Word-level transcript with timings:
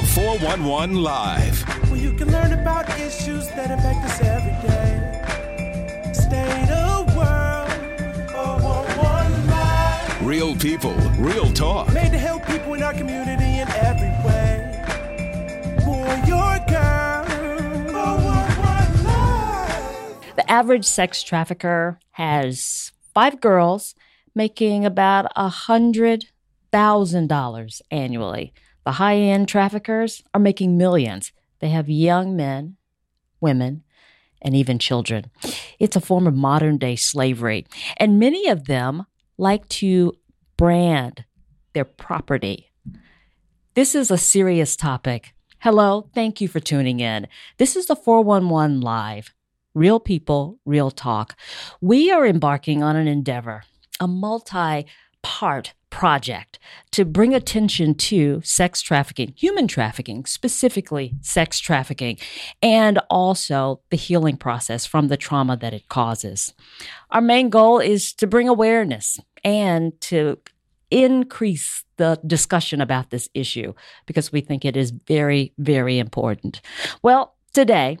The 0.00 0.06
411 0.06 0.96
Live. 1.02 1.60
Where 1.90 2.00
you 2.00 2.14
can 2.14 2.32
learn 2.32 2.54
about 2.54 2.88
issues 2.98 3.46
that 3.48 3.70
affect 3.70 4.02
us 4.06 4.18
every 4.22 4.56
day. 4.66 6.12
State 6.14 6.70
of 6.70 7.14
world. 7.14 7.70
411 8.30 9.46
Live. 9.48 10.26
Real 10.26 10.56
people, 10.56 10.94
real 11.18 11.52
talk. 11.52 11.92
Made 11.92 12.12
to 12.12 12.18
help 12.18 12.46
people 12.46 12.72
in 12.72 12.82
our 12.82 12.94
community 12.94 13.44
in 13.44 13.68
every 13.72 14.08
way. 14.24 14.72
For 15.84 16.06
your 16.26 16.58
girl. 16.66 17.24
411 17.92 19.04
Live. 19.04 20.36
The 20.36 20.50
average 20.50 20.86
sex 20.86 21.22
trafficker 21.22 21.98
has 22.12 22.92
five 23.12 23.38
girls 23.38 23.94
making 24.34 24.86
about 24.86 25.30
a 25.36 25.50
hundred 25.50 26.24
thousand 26.72 27.26
dollars 27.26 27.82
annually. 27.90 28.54
The 28.90 28.94
high 28.94 29.18
end 29.18 29.46
traffickers 29.46 30.20
are 30.34 30.40
making 30.40 30.76
millions. 30.76 31.30
They 31.60 31.68
have 31.68 31.88
young 31.88 32.34
men, 32.34 32.76
women, 33.40 33.84
and 34.42 34.56
even 34.56 34.80
children. 34.80 35.30
It's 35.78 35.94
a 35.94 36.00
form 36.00 36.26
of 36.26 36.34
modern 36.34 36.76
day 36.76 36.96
slavery. 36.96 37.66
And 37.98 38.18
many 38.18 38.48
of 38.48 38.64
them 38.64 39.06
like 39.38 39.68
to 39.68 40.14
brand 40.56 41.24
their 41.72 41.84
property. 41.84 42.72
This 43.74 43.94
is 43.94 44.10
a 44.10 44.18
serious 44.18 44.74
topic. 44.74 45.34
Hello, 45.60 46.10
thank 46.12 46.40
you 46.40 46.48
for 46.48 46.58
tuning 46.58 46.98
in. 46.98 47.28
This 47.58 47.76
is 47.76 47.86
the 47.86 47.94
411 47.94 48.80
Live. 48.80 49.32
Real 49.72 50.00
people, 50.00 50.58
real 50.64 50.90
talk. 50.90 51.36
We 51.80 52.10
are 52.10 52.26
embarking 52.26 52.82
on 52.82 52.96
an 52.96 53.06
endeavor, 53.06 53.62
a 54.00 54.08
multi 54.08 54.86
part 55.22 55.74
project 55.90 56.58
to 56.92 57.04
bring 57.04 57.34
attention 57.34 57.94
to 57.94 58.40
sex 58.44 58.80
trafficking, 58.80 59.34
human 59.36 59.66
trafficking, 59.66 60.24
specifically 60.24 61.14
sex 61.20 61.58
trafficking, 61.58 62.16
and 62.62 62.98
also 63.10 63.80
the 63.90 63.96
healing 63.96 64.36
process 64.36 64.86
from 64.86 65.08
the 65.08 65.16
trauma 65.16 65.56
that 65.56 65.74
it 65.74 65.88
causes. 65.88 66.54
Our 67.10 67.20
main 67.20 67.50
goal 67.50 67.80
is 67.80 68.12
to 68.14 68.26
bring 68.26 68.48
awareness 68.48 69.18
and 69.44 70.00
to 70.02 70.38
increase 70.90 71.84
the 71.96 72.20
discussion 72.26 72.80
about 72.80 73.10
this 73.10 73.28
issue 73.34 73.74
because 74.06 74.32
we 74.32 74.40
think 74.40 74.64
it 74.64 74.76
is 74.76 74.90
very, 74.90 75.52
very 75.58 75.98
important. 75.98 76.60
Well, 77.02 77.36
today 77.52 77.98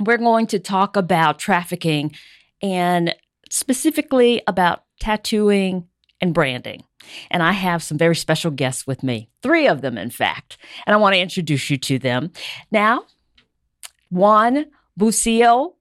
we're 0.00 0.18
going 0.18 0.46
to 0.48 0.58
talk 0.58 0.96
about 0.96 1.38
trafficking 1.38 2.14
and 2.60 3.14
specifically 3.50 4.42
about 4.46 4.84
tattooing 5.00 5.88
and 6.22 6.32
branding. 6.32 6.84
And 7.30 7.42
I 7.42 7.52
have 7.52 7.82
some 7.82 7.98
very 7.98 8.14
special 8.14 8.52
guests 8.52 8.86
with 8.86 9.02
me, 9.02 9.28
three 9.42 9.66
of 9.66 9.82
them, 9.82 9.98
in 9.98 10.08
fact. 10.08 10.56
And 10.86 10.94
I 10.94 10.96
want 10.96 11.14
to 11.14 11.20
introduce 11.20 11.68
you 11.68 11.76
to 11.78 11.98
them. 11.98 12.30
Now, 12.70 13.04
Juan 14.08 14.66
Bucio. 14.98 15.74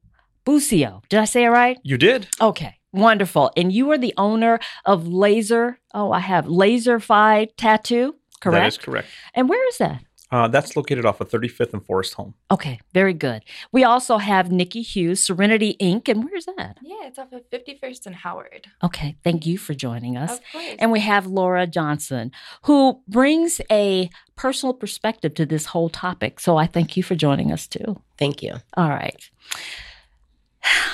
Bucio. 0.44 1.04
Did 1.08 1.20
I 1.20 1.26
say 1.26 1.46
it 1.46 1.50
right? 1.50 1.78
You 1.84 1.98
did. 1.98 2.28
Okay. 2.42 2.76
Wonderful. 2.92 3.52
And 3.56 3.72
you 3.72 3.92
are 3.92 3.98
the 3.98 4.16
owner 4.18 4.60
of 4.84 5.08
Laser. 5.08 5.80
Oh, 5.94 6.12
I 6.12 6.20
have 6.20 6.46
Laserfi 6.46 7.48
Tattoo, 7.56 8.16
correct? 8.42 8.64
That 8.64 8.68
is 8.68 8.78
correct. 8.78 9.08
And 9.36 9.48
where 9.48 9.66
is 9.70 9.78
that? 9.78 10.04
Uh, 10.32 10.48
that's 10.48 10.78
located 10.78 11.06
off 11.06 11.20
of 11.20 11.30
35th 11.30 11.74
and 11.74 11.86
Forest 11.86 12.14
Home. 12.14 12.34
Okay, 12.50 12.80
very 12.94 13.14
good. 13.14 13.44
We 13.72 13.84
also 13.84 14.18
have 14.18 14.52
Nikki 14.52 14.82
Hughes, 14.82 15.22
Serenity 15.22 15.72
Ink. 15.72 16.08
And 16.08 16.24
where's 16.24 16.46
that? 16.46 16.78
Yeah, 16.82 17.08
it's 17.08 17.20
off 17.20 17.34
of 17.34 17.50
51st 17.50 18.06
and 18.06 18.16
Howard. 18.16 18.68
Okay, 18.82 19.18
thank 19.24 19.46
you 19.46 19.58
for 19.58 19.74
joining 19.74 20.16
us. 20.16 20.38
Of 20.38 20.42
course. 20.54 20.76
And 20.80 20.92
we 20.92 21.02
have 21.02 21.28
Laura 21.28 21.68
Johnson, 21.68 22.32
who 22.64 23.02
brings 23.08 23.60
a 23.70 24.10
personal 24.38 24.74
perspective 24.74 25.34
to 25.36 25.46
this 25.46 25.66
whole 25.66 25.90
topic. 25.90 26.40
So 26.40 26.56
I 26.56 26.66
thank 26.66 26.96
you 26.96 27.04
for 27.04 27.16
joining 27.16 27.52
us 27.52 27.68
too. 27.68 28.02
Thank 28.18 28.42
you. 28.42 28.56
All 28.76 28.90
right. 28.90 29.30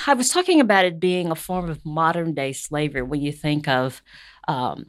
I 0.06 0.14
was 0.14 0.30
talking 0.30 0.60
about 0.60 0.84
it 0.84 0.98
being 0.98 1.30
a 1.30 1.36
form 1.36 1.70
of 1.70 1.84
modern 1.84 2.34
day 2.34 2.52
slavery 2.52 3.02
when 3.02 3.20
you 3.20 3.32
think 3.32 3.68
of 3.68 4.02
um, 4.48 4.86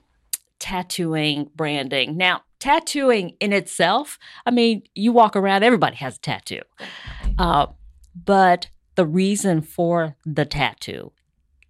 tattooing, 0.57 1.49
branding. 1.55 2.17
Now, 2.17 2.41
tattooing 2.59 3.35
in 3.39 3.53
itself, 3.53 4.19
I 4.45 4.51
mean, 4.51 4.83
you 4.95 5.11
walk 5.11 5.35
around, 5.35 5.63
everybody 5.63 5.95
has 5.97 6.17
a 6.17 6.19
tattoo. 6.19 6.61
Uh, 7.37 7.67
but 8.25 8.69
the 8.95 9.05
reason 9.05 9.61
for 9.61 10.15
the 10.25 10.45
tattoo 10.45 11.11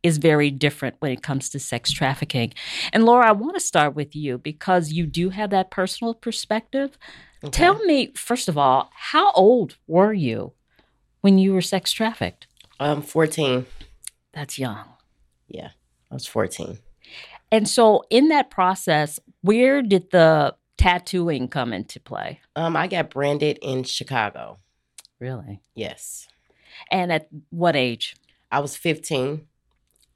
is 0.01 0.17
very 0.17 0.49
different 0.49 0.95
when 0.99 1.11
it 1.11 1.21
comes 1.21 1.49
to 1.49 1.59
sex 1.59 1.91
trafficking. 1.91 2.53
And 2.93 3.05
Laura, 3.05 3.27
I 3.27 3.31
want 3.33 3.55
to 3.55 3.59
start 3.59 3.95
with 3.95 4.15
you 4.15 4.37
because 4.37 4.91
you 4.91 5.05
do 5.05 5.29
have 5.29 5.49
that 5.49 5.71
personal 5.71 6.13
perspective. 6.13 6.97
Tell 7.51 7.79
me, 7.85 8.11
first 8.15 8.49
of 8.49 8.57
all, 8.57 8.89
how 8.93 9.31
old 9.33 9.77
were 9.87 10.13
you 10.13 10.53
when 11.21 11.37
you 11.37 11.53
were 11.53 11.61
sex 11.61 11.91
trafficked? 11.91 12.47
Um, 12.79 13.01
14. 13.01 13.65
That's 14.33 14.57
young. 14.57 14.85
Yeah, 15.47 15.69
I 16.11 16.13
was 16.13 16.25
14. 16.25 16.79
And 17.51 17.67
so, 17.67 18.03
in 18.09 18.29
that 18.29 18.51
process, 18.51 19.19
where 19.41 19.81
did 19.81 20.11
the 20.11 20.55
tattooing 20.79 21.47
come 21.47 21.73
into 21.73 21.99
play? 21.99 22.39
Um, 22.55 22.75
I 22.75 22.87
got 22.87 23.09
branded 23.09 23.59
in 23.61 23.83
Chicago. 23.83 24.57
Really? 25.19 25.61
Yes. 25.75 26.27
And 26.89 27.11
at 27.11 27.27
what 27.49 27.75
age? 27.75 28.15
I 28.51 28.59
was 28.59 28.75
15. 28.75 29.45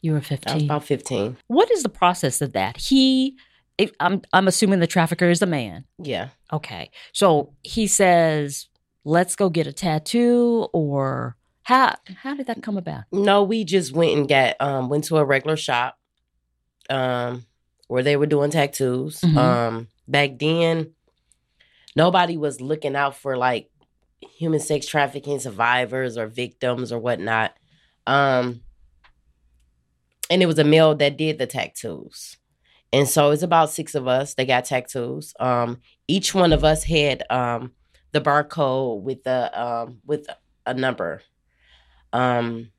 You 0.02 0.12
were 0.12 0.18
I 0.18 0.20
was 0.20 0.28
15. 0.28 0.66
about 0.66 0.84
15. 0.86 1.38
What 1.48 1.70
is 1.72 1.84
the 1.84 1.90
process 1.90 2.42
of 2.42 2.54
that? 2.54 2.78
He, 2.78 3.36
if, 3.78 3.92
I'm, 4.00 4.22
I'm 4.32 4.48
assuming 4.48 4.80
the 4.80 4.88
trafficker 4.88 5.30
is 5.30 5.42
a 5.42 5.46
man. 5.46 5.86
Yeah. 5.98 6.30
Okay. 6.52 6.90
So 7.12 7.54
he 7.64 7.88
says, 7.88 8.68
let's 9.04 9.36
go 9.36 9.50
get 9.50 9.68
a 9.68 9.74
tattoo, 9.74 10.68
or 10.74 11.36
how, 11.64 11.96
how 12.22 12.36
did 12.36 12.48
that 12.48 12.64
come 12.64 12.78
about? 12.78 13.04
No, 13.12 13.44
we 13.44 13.64
just 13.66 13.94
went 13.94 14.18
and 14.18 14.28
got 14.28 14.56
um 14.60 14.90
went 14.90 15.04
to 15.06 15.18
a 15.18 15.26
regular 15.26 15.56
shop 15.58 15.98
um 16.90 17.46
where 17.88 18.04
they 18.04 18.16
were 18.18 18.26
doing 18.26 18.52
tattoos. 18.52 19.22
Mhm. 19.22 19.38
Um 19.38 19.88
back 20.08 20.40
then 20.40 20.94
nobody 21.96 22.38
was 22.38 22.62
looking 22.62 22.96
out 22.96 23.16
for 23.16 23.38
like 23.38 23.70
human 24.22 24.60
sex 24.60 24.88
trafficking 24.88 25.40
survivors 25.40 26.18
or 26.18 26.28
victims 26.28 26.92
or 26.92 27.00
whatnot. 27.00 27.54
Um 28.08 28.62
and 30.30 30.42
it 30.42 30.46
was 30.46 30.60
a 30.60 30.64
male 30.64 30.96
that 30.96 31.18
did 31.18 31.38
the 31.38 31.48
tattoos. 31.48 32.38
And 32.94 33.08
so 33.08 33.32
it's 33.32 33.44
about 33.44 33.72
six 33.72 33.96
of 33.96 34.08
us 34.08 34.34
that 34.36 34.48
got 34.48 34.66
tattoos. 34.66 35.34
Um 35.40 35.82
each 36.08 36.34
one 36.34 36.54
of 36.54 36.64
us 36.64 36.84
had 36.84 37.24
um 37.30 37.74
the 38.12 38.22
barcode 38.22 39.02
with 39.02 39.24
the 39.24 39.62
um 39.62 40.00
with 40.06 40.28
a 40.66 40.74
number. 40.74 41.22
Um 42.14 42.72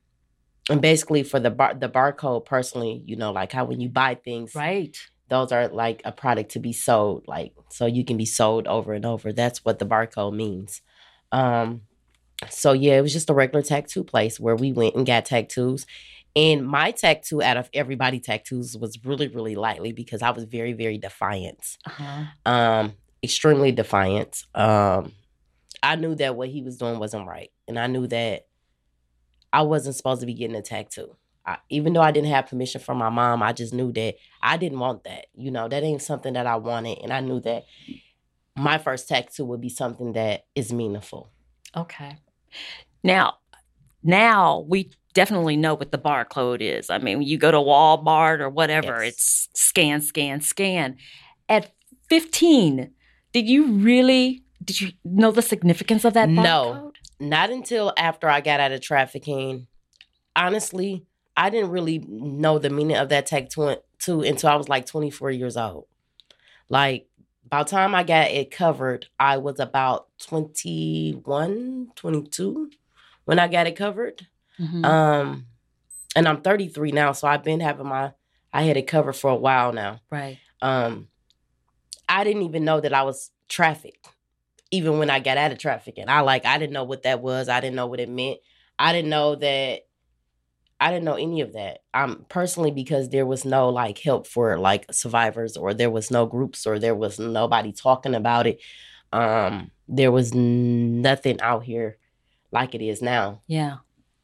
and 0.71 0.81
basically 0.81 1.23
for 1.23 1.41
the 1.41 1.51
bar 1.51 1.75
the 1.75 1.89
barcode 1.89 2.47
personally, 2.47 3.03
you 3.07 3.17
know, 3.17 3.33
like 3.33 3.53
how 3.53 3.65
when 3.65 3.81
you 3.81 3.89
buy 3.89 4.15
things, 4.15 4.55
Right. 4.55 4.97
Those 5.29 5.53
are 5.53 5.69
like 5.69 6.03
a 6.05 6.13
product 6.13 6.53
to 6.53 6.59
be 6.59 6.73
sold, 6.73 7.25
like 7.27 7.53
so 7.71 7.87
you 7.87 8.05
can 8.05 8.17
be 8.17 8.27
sold 8.27 8.67
over 8.67 8.93
and 8.93 9.07
over. 9.07 9.33
That's 9.33 9.65
what 9.65 9.79
the 9.79 9.87
barcode 9.87 10.35
means. 10.35 10.83
Um 11.33 11.83
so 12.51 12.73
yeah, 12.73 12.99
it 12.99 13.03
was 13.03 13.13
just 13.13 13.31
a 13.31 13.35
regular 13.35 13.63
tattoo 13.63 14.05
place 14.05 14.39
where 14.39 14.57
we 14.57 14.73
went 14.73 14.95
and 14.95 15.07
got 15.07 15.27
tattoos. 15.27 15.87
And 16.37 16.67
my 16.67 16.91
tattoo 16.91 17.43
out 17.43 17.57
of 17.57 17.71
everybody 17.73 18.19
tattoos 18.19 18.77
was 18.77 18.99
really, 19.05 19.29
really 19.29 19.55
lightly 19.55 19.93
because 19.93 20.21
I 20.21 20.31
was 20.31 20.45
very, 20.45 20.73
very 20.73 20.99
defiant. 20.99 21.79
Uh-huh. 21.87 22.25
Um, 22.45 22.95
extremely 23.23 23.71
defiant. 23.71 24.45
Um, 24.55 25.13
I 25.83 25.97
knew 25.97 26.15
that 26.17 26.35
what 26.35 26.49
he 26.49 26.63
was 26.63 26.77
doing 26.77 26.99
wasn't 26.99 27.29
right. 27.29 27.51
And 27.69 27.79
I 27.79 27.87
knew 27.87 28.07
that 28.09 28.47
I 29.53 29.63
wasn't 29.63 29.95
supposed 29.95 30.21
to 30.21 30.27
be 30.27 30.35
getting 30.35 30.57
a 30.57 30.63
tattoo. 30.63 31.17
I, 31.47 31.59
even 31.69 31.93
though 31.93 32.01
I 32.01 32.11
didn't 32.11 32.31
have 32.31 32.47
permission 32.47 32.81
from 32.81 32.99
my 32.99 33.11
mom, 33.11 33.43
I 33.43 33.53
just 33.53 33.75
knew 33.75 33.93
that 33.93 34.15
I 34.43 34.57
didn't 34.57 34.79
want 34.79 35.05
that. 35.05 35.27
You 35.35 35.51
know, 35.51 35.69
that 35.69 35.83
ain't 35.83 36.03
something 36.03 36.33
that 36.35 36.47
I 36.47 36.57
wanted. 36.57 36.99
And 37.03 37.13
I 37.13 37.21
knew 37.21 37.41
that 37.41 37.65
my 38.57 38.79
first 38.79 39.09
tattoo 39.09 39.45
would 39.47 39.61
be 39.61 39.69
something 39.69 40.13
that 40.13 40.47
is 40.55 40.73
meaningful. 40.73 41.31
Okay. 41.77 42.17
Now, 43.03 43.35
now 44.03 44.65
we 44.69 44.91
definitely 45.13 45.57
know 45.57 45.75
what 45.75 45.93
the 45.93 45.99
barcode 45.99 46.61
is. 46.61 46.91
I 46.91 46.99
mean, 46.99 47.23
you 47.23 47.37
go 47.39 47.51
to 47.51 47.59
Walmart 47.59 48.41
or 48.41 48.49
whatever, 48.49 49.03
Yes. 49.05 49.15
it's 49.15 49.49
scan, 49.61 50.01
scan, 50.01 50.41
scan. 50.41 50.97
At 51.49 51.73
15, 52.09 52.91
did 53.33 53.49
you 53.49 53.73
really 53.73 54.43
did 54.65 54.81
you 54.81 54.93
know 55.05 55.31
the 55.31 55.43
significance 55.43 56.05
of 56.05 56.15
that 56.15 56.29
barcode? 56.29 56.43
No. 56.43 56.93
Not 57.21 57.51
until 57.51 57.93
after 57.99 58.29
I 58.29 58.41
got 58.41 58.61
out 58.61 58.73
of 58.73 58.81
trafficking. 58.81 59.67
Honestly, 60.37 61.05
I 61.37 61.51
didn't 61.51 61.71
really 61.71 61.99
know 62.09 62.59
the 62.59 62.71
meaning 62.71 62.97
of 62.97 63.09
that 63.09 63.27
tattoo 63.27 63.77
until 64.07 64.51
I 64.51 64.55
was 64.57 64.69
like 64.69 64.87
24 64.87 65.31
years 65.33 65.57
old. 65.57 65.87
Like, 66.69 67.09
by 67.49 67.63
the 67.63 67.71
time 67.71 67.95
I 67.95 68.05
got 68.05 68.31
it 68.31 68.51
covered, 68.51 69.07
I 69.19 69.37
was 69.39 69.61
about 69.61 70.09
21, 70.19 71.93
22 71.95 72.71
when 73.25 73.39
I 73.39 73.49
got 73.49 73.67
it 73.67 73.77
covered. 73.77 74.27
Mhm. 74.61 74.85
Um, 74.85 75.47
and 76.17 76.29
I'm 76.29 76.41
33 76.43 76.93
now, 76.93 77.13
so 77.13 77.27
I've 77.29 77.43
been 77.43 77.61
having 77.61 77.87
my, 77.87 78.13
I 78.53 78.63
had 78.63 78.77
it 78.77 78.87
covered 78.87 79.15
for 79.15 79.31
a 79.31 79.37
while 79.37 79.73
now. 79.73 80.01
right. 80.11 80.39
Um, 80.63 81.09
I 82.09 82.25
didn't 82.25 82.43
even 82.43 82.65
know 82.65 82.81
that 82.81 82.95
I 82.95 83.03
was 83.03 83.31
trafficked 83.49 84.09
even 84.71 84.99
when 84.99 85.11
I 85.11 85.21
got 85.21 85.37
out 85.37 85.53
of 85.53 85.59
trafficking. 85.59 86.09
I 86.09 86.21
like 86.21 86.47
I 86.47 86.59
didn't 86.59 86.73
know 86.73 86.85
what 86.85 87.03
that 87.03 87.21
was. 87.21 87.49
I 87.49 87.61
didn't 87.61 87.77
know 87.77 87.87
what 87.87 88.01
it 88.01 88.09
meant. 88.09 88.39
I 88.79 88.93
didn't 88.93 89.11
know 89.11 89.35
that 89.37 89.83
I 90.81 90.91
didn't 90.91 91.05
know 91.05 91.15
any 91.15 91.41
of 91.41 91.53
that. 91.55 91.79
Um 91.95 92.27
personally 92.29 92.71
because 92.71 93.09
there 93.09 93.27
was 93.27 93.45
no 93.45 93.69
like 93.71 93.99
help 93.99 94.27
for 94.27 94.59
like 94.59 94.87
survivors 94.93 95.57
or 95.57 95.73
there 95.75 95.91
was 95.91 96.11
no 96.11 96.27
groups 96.27 96.67
or 96.67 96.79
there 96.79 96.95
was 96.95 97.19
nobody 97.19 97.73
talking 97.73 98.15
about 98.15 98.47
it. 98.47 98.61
Um 99.13 99.71
there 99.89 100.11
was 100.13 100.35
nothing 100.35 101.41
out 101.41 101.65
here 101.65 101.99
like 102.51 102.75
it 102.75 102.83
is 102.83 103.03
now. 103.03 103.43
Yeah. 103.47 103.77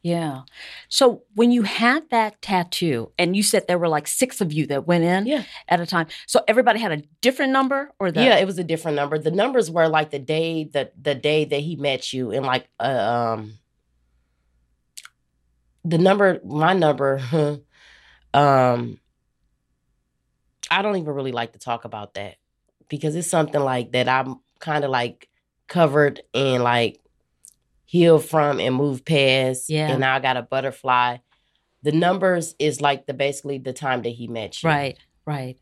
Yeah. 0.02 0.42
So 0.88 1.24
when 1.34 1.50
you 1.50 1.62
had 1.62 2.08
that 2.08 2.40
tattoo, 2.40 3.12
and 3.18 3.36
you 3.36 3.42
said 3.42 3.66
there 3.68 3.78
were 3.78 3.88
like 3.88 4.06
six 4.08 4.40
of 4.40 4.50
you 4.50 4.66
that 4.68 4.86
went 4.86 5.04
in 5.04 5.26
Yeah. 5.26 5.42
at 5.68 5.78
a 5.78 5.84
time, 5.84 6.06
so 6.26 6.40
everybody 6.48 6.80
had 6.80 6.90
a 6.92 7.02
different 7.20 7.52
number, 7.52 7.90
or 7.98 8.10
the 8.10 8.22
yeah, 8.24 8.38
it 8.38 8.46
was 8.46 8.58
a 8.58 8.64
different 8.64 8.96
number. 8.96 9.18
The 9.18 9.30
numbers 9.30 9.70
were 9.70 9.88
like 9.88 10.10
the 10.10 10.18
day 10.18 10.64
the 10.64 10.90
the 11.00 11.14
day 11.14 11.44
that 11.44 11.60
he 11.60 11.76
met 11.76 12.14
you 12.14 12.30
and 12.30 12.46
like 12.46 12.66
uh, 12.80 13.34
um 13.36 13.58
the 15.84 15.98
number 15.98 16.40
my 16.44 16.72
number 16.72 17.20
um 18.34 18.98
I 20.70 20.82
don't 20.82 20.96
even 20.96 21.14
really 21.14 21.32
like 21.32 21.52
to 21.54 21.58
talk 21.58 21.84
about 21.84 22.14
that 22.14 22.36
because 22.88 23.16
it's 23.16 23.28
something 23.28 23.60
like 23.60 23.92
that 23.92 24.08
I'm 24.08 24.36
kind 24.60 24.84
of 24.84 24.90
like 24.90 25.28
covered 25.68 26.20
and 26.34 26.62
like 26.62 27.00
healed 27.86 28.24
from 28.24 28.60
and 28.60 28.74
moved 28.74 29.04
past 29.04 29.68
Yeah. 29.68 29.90
and 29.90 30.00
now 30.00 30.14
I 30.14 30.20
got 30.20 30.36
a 30.36 30.42
butterfly. 30.42 31.18
The 31.82 31.92
numbers 31.92 32.54
is 32.58 32.80
like 32.80 33.06
the 33.06 33.14
basically 33.14 33.58
the 33.58 33.72
time 33.72 34.02
that 34.02 34.10
he 34.10 34.28
met 34.28 34.62
you. 34.62 34.68
right, 34.68 34.98
right. 35.24 35.56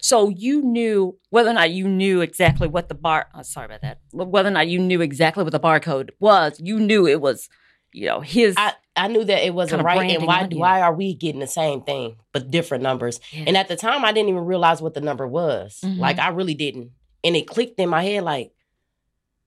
So 0.00 0.28
you 0.28 0.62
knew 0.62 1.16
whether 1.30 1.50
or 1.50 1.52
not 1.52 1.70
you 1.70 1.86
knew 1.86 2.20
exactly 2.20 2.66
what 2.66 2.88
the 2.88 2.96
bar. 2.96 3.28
Oh, 3.32 3.42
sorry 3.42 3.66
about 3.66 3.82
that. 3.82 4.00
Whether 4.12 4.48
or 4.48 4.52
not 4.52 4.66
you 4.66 4.80
knew 4.80 5.00
exactly 5.02 5.44
what 5.44 5.52
the 5.52 5.60
barcode 5.60 6.10
was, 6.18 6.58
you 6.60 6.80
knew 6.80 7.06
it 7.06 7.20
was, 7.20 7.48
you 7.92 8.06
know, 8.06 8.20
his. 8.20 8.56
I, 8.58 8.72
I 8.98 9.08
knew 9.08 9.24
that 9.24 9.46
it 9.46 9.54
wasn't 9.54 9.80
Kinda 9.80 9.84
right, 9.84 10.10
and 10.10 10.26
why 10.26 10.42
on 10.42 10.50
why 10.50 10.80
are 10.80 10.94
we 10.94 11.14
getting 11.14 11.40
the 11.40 11.46
same 11.46 11.82
thing 11.82 12.16
but 12.32 12.50
different 12.50 12.82
numbers? 12.82 13.20
Yeah. 13.32 13.44
And 13.46 13.56
at 13.56 13.68
the 13.68 13.76
time, 13.76 14.04
I 14.04 14.12
didn't 14.12 14.30
even 14.30 14.44
realize 14.44 14.82
what 14.82 14.94
the 14.94 15.00
number 15.00 15.26
was. 15.26 15.80
Mhm. 15.84 15.98
Like 15.98 16.18
I 16.18 16.28
really 16.28 16.54
didn't, 16.54 16.90
and 17.24 17.36
it 17.36 17.46
clicked 17.46 17.78
in 17.78 17.88
my 17.88 18.02
head 18.02 18.24
like, 18.24 18.52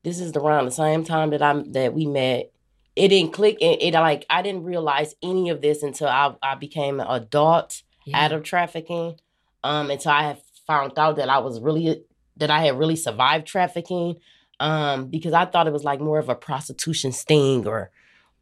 this 0.03 0.19
is 0.19 0.35
around 0.35 0.65
the 0.65 0.71
same 0.71 1.03
time 1.03 1.29
that 1.31 1.41
I'm 1.41 1.71
that 1.73 1.93
we 1.93 2.05
met. 2.05 2.51
It 2.95 3.09
didn't 3.09 3.33
click, 3.33 3.57
and 3.61 3.77
it 3.81 3.93
like 3.93 4.25
I 4.29 4.41
didn't 4.41 4.63
realize 4.63 5.15
any 5.21 5.49
of 5.49 5.61
this 5.61 5.83
until 5.83 6.07
I 6.07 6.35
I 6.41 6.55
became 6.55 6.99
an 6.99 7.07
adult 7.07 7.83
yeah. 8.05 8.25
out 8.25 8.31
of 8.31 8.43
trafficking. 8.43 9.19
Um, 9.63 9.91
until 9.91 10.11
I 10.11 10.23
have 10.23 10.41
found 10.65 10.97
out 10.97 11.17
that 11.17 11.29
I 11.29 11.37
was 11.37 11.59
really 11.59 12.03
that 12.37 12.49
I 12.49 12.61
had 12.61 12.79
really 12.79 12.95
survived 12.95 13.45
trafficking. 13.47 14.15
Um, 14.59 15.07
because 15.07 15.33
I 15.33 15.45
thought 15.45 15.65
it 15.65 15.73
was 15.73 15.83
like 15.83 15.99
more 15.99 16.19
of 16.19 16.29
a 16.29 16.35
prostitution 16.35 17.11
sting 17.11 17.65
or 17.67 17.89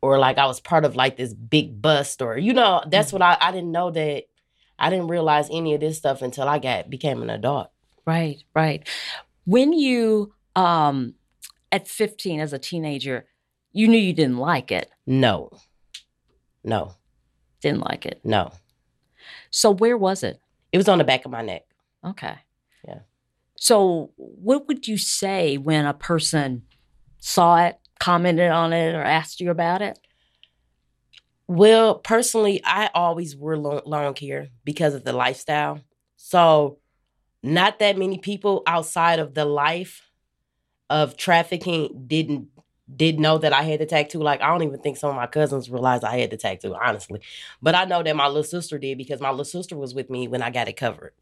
or 0.01 0.17
like 0.17 0.37
I 0.37 0.45
was 0.45 0.59
part 0.59 0.85
of 0.85 0.95
like 0.95 1.17
this 1.17 1.33
big 1.33 1.81
bust 1.81 2.21
or 2.21 2.37
you 2.37 2.53
know, 2.53 2.81
that's 2.87 3.11
what 3.11 3.21
I 3.21 3.37
I 3.39 3.51
didn't 3.51 3.71
know 3.71 3.91
that 3.91 4.23
I 4.77 4.89
didn't 4.89 5.07
realize 5.07 5.49
any 5.51 5.73
of 5.73 5.81
this 5.81 5.97
stuff 5.97 6.21
until 6.21 6.47
I 6.47 6.59
got 6.59 6.89
became 6.89 7.21
an 7.21 7.29
adult. 7.29 7.69
Right, 8.05 8.43
right. 8.55 8.87
When 9.45 9.73
you 9.73 10.33
um 10.55 11.15
at 11.71 11.87
15 11.87 12.39
as 12.39 12.53
a 12.53 12.59
teenager, 12.59 13.25
you 13.71 13.87
knew 13.87 13.99
you 13.99 14.13
didn't 14.13 14.37
like 14.37 14.71
it. 14.71 14.89
No. 15.05 15.51
No. 16.63 16.95
Didn't 17.61 17.81
like 17.81 18.05
it. 18.05 18.21
No. 18.23 18.51
So 19.51 19.71
where 19.71 19.97
was 19.97 20.23
it? 20.23 20.39
It 20.71 20.77
was 20.77 20.87
on 20.87 20.97
the 20.97 21.03
back 21.03 21.25
of 21.25 21.31
my 21.31 21.41
neck. 21.41 21.63
Okay. 22.05 22.35
Yeah. 22.87 22.99
So 23.57 24.11
what 24.15 24.67
would 24.67 24.87
you 24.87 24.97
say 24.97 25.57
when 25.57 25.85
a 25.85 25.93
person 25.93 26.63
saw 27.19 27.65
it, 27.65 27.77
commented 27.99 28.49
on 28.49 28.73
it, 28.73 28.95
or 28.95 29.01
asked 29.01 29.39
you 29.39 29.51
about 29.51 29.81
it? 29.81 29.99
Well, 31.47 31.95
personally, 31.95 32.61
I 32.63 32.89
always 32.93 33.35
wore 33.35 33.57
long, 33.57 34.15
hair 34.15 34.49
because 34.63 34.93
of 34.93 35.03
the 35.03 35.13
lifestyle. 35.13 35.81
So, 36.15 36.77
not 37.41 37.79
that 37.79 37.97
many 37.97 38.17
people 38.19 38.61
outside 38.67 39.19
of 39.19 39.33
the 39.33 39.45
life 39.45 40.09
of 40.89 41.17
trafficking 41.17 42.03
didn't 42.07 42.49
did 42.95 43.19
know 43.19 43.37
that 43.37 43.53
I 43.53 43.61
had 43.63 43.79
the 43.79 43.85
tattoo. 43.85 44.19
Like 44.19 44.41
I 44.41 44.47
don't 44.47 44.63
even 44.63 44.79
think 44.79 44.97
some 44.97 45.11
of 45.11 45.15
my 45.15 45.27
cousins 45.27 45.69
realized 45.69 46.03
I 46.03 46.19
had 46.19 46.31
the 46.31 46.37
tattoo, 46.37 46.75
honestly. 46.75 47.21
But 47.61 47.75
I 47.75 47.85
know 47.85 48.03
that 48.03 48.15
my 48.15 48.27
little 48.27 48.43
sister 48.43 48.77
did 48.77 48.97
because 48.97 49.21
my 49.21 49.29
little 49.29 49.45
sister 49.45 49.77
was 49.77 49.93
with 49.93 50.09
me 50.09 50.27
when 50.27 50.41
I 50.41 50.49
got 50.49 50.67
it 50.67 50.77
covered. 50.77 51.13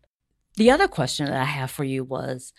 The 0.56 0.72
other 0.72 0.88
question 0.88 1.28
that 1.28 1.42
I 1.42 1.46
have 1.46 1.70
for 1.70 1.84
you 1.84 2.04
was 2.04 2.54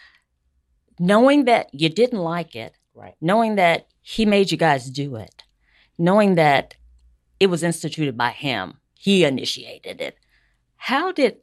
knowing 0.98 1.46
that 1.46 1.68
you 1.72 1.88
didn't 1.88 2.20
like 2.20 2.54
it, 2.54 2.74
Right. 2.98 3.14
knowing 3.20 3.56
that 3.56 3.86
he 4.02 4.26
made 4.26 4.50
you 4.50 4.58
guys 4.58 4.90
do 4.90 5.16
it, 5.16 5.44
knowing 5.98 6.34
that 6.34 6.74
it 7.38 7.46
was 7.46 7.62
instituted 7.62 8.16
by 8.16 8.30
him, 8.30 8.78
he 8.94 9.24
initiated 9.24 10.00
it. 10.00 10.16
How 10.76 11.12
did 11.12 11.36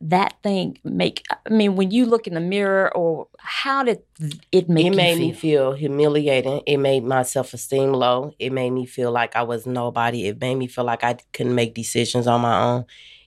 that 0.00 0.34
thing 0.42 0.76
make 0.84 1.22
I 1.30 1.50
mean 1.50 1.76
when 1.76 1.90
you 1.90 2.04
look 2.04 2.26
in 2.26 2.34
the 2.34 2.40
mirror 2.40 2.94
or 2.94 3.28
how 3.38 3.82
did 3.84 4.02
it 4.52 4.68
make 4.68 4.86
it 4.86 4.94
made 4.94 5.16
feel? 5.16 5.26
me 5.28 5.32
feel 5.32 5.72
humiliating. 5.72 6.62
It 6.66 6.76
made 6.78 7.04
my 7.04 7.22
self 7.22 7.54
esteem 7.54 7.92
low. 7.92 8.32
It 8.38 8.52
made 8.52 8.70
me 8.70 8.86
feel 8.86 9.12
like 9.12 9.36
I 9.36 9.42
was 9.42 9.66
nobody. 9.66 10.26
It 10.26 10.40
made 10.40 10.56
me 10.56 10.66
feel 10.66 10.84
like 10.84 11.04
I 11.04 11.16
couldn't 11.32 11.54
make 11.54 11.74
decisions 11.74 12.26
on 12.26 12.40
my 12.40 12.62
own. 12.62 12.84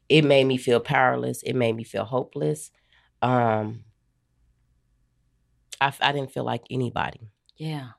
It 0.09 0.23
made 0.23 0.45
me 0.45 0.57
feel 0.57 0.79
powerless. 0.79 1.41
It 1.43 1.53
made 1.53 1.75
me 1.75 1.83
feel 1.83 2.05
hopeless. 2.05 2.71
Um, 3.21 3.83
I, 5.81 5.93
I 6.01 6.11
didn't 6.11 6.31
feel 6.31 6.43
like 6.43 6.63
anybody. 6.69 7.29
Yeah. 7.57 7.89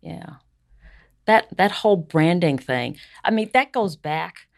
Yeah. 0.00 0.34
That 1.26 1.48
that 1.56 1.70
whole 1.70 1.96
branding 1.96 2.58
thing. 2.58 2.96
I 3.24 3.30
mean, 3.30 3.50
that 3.52 3.72
goes 3.72 3.96
back. 3.96 4.48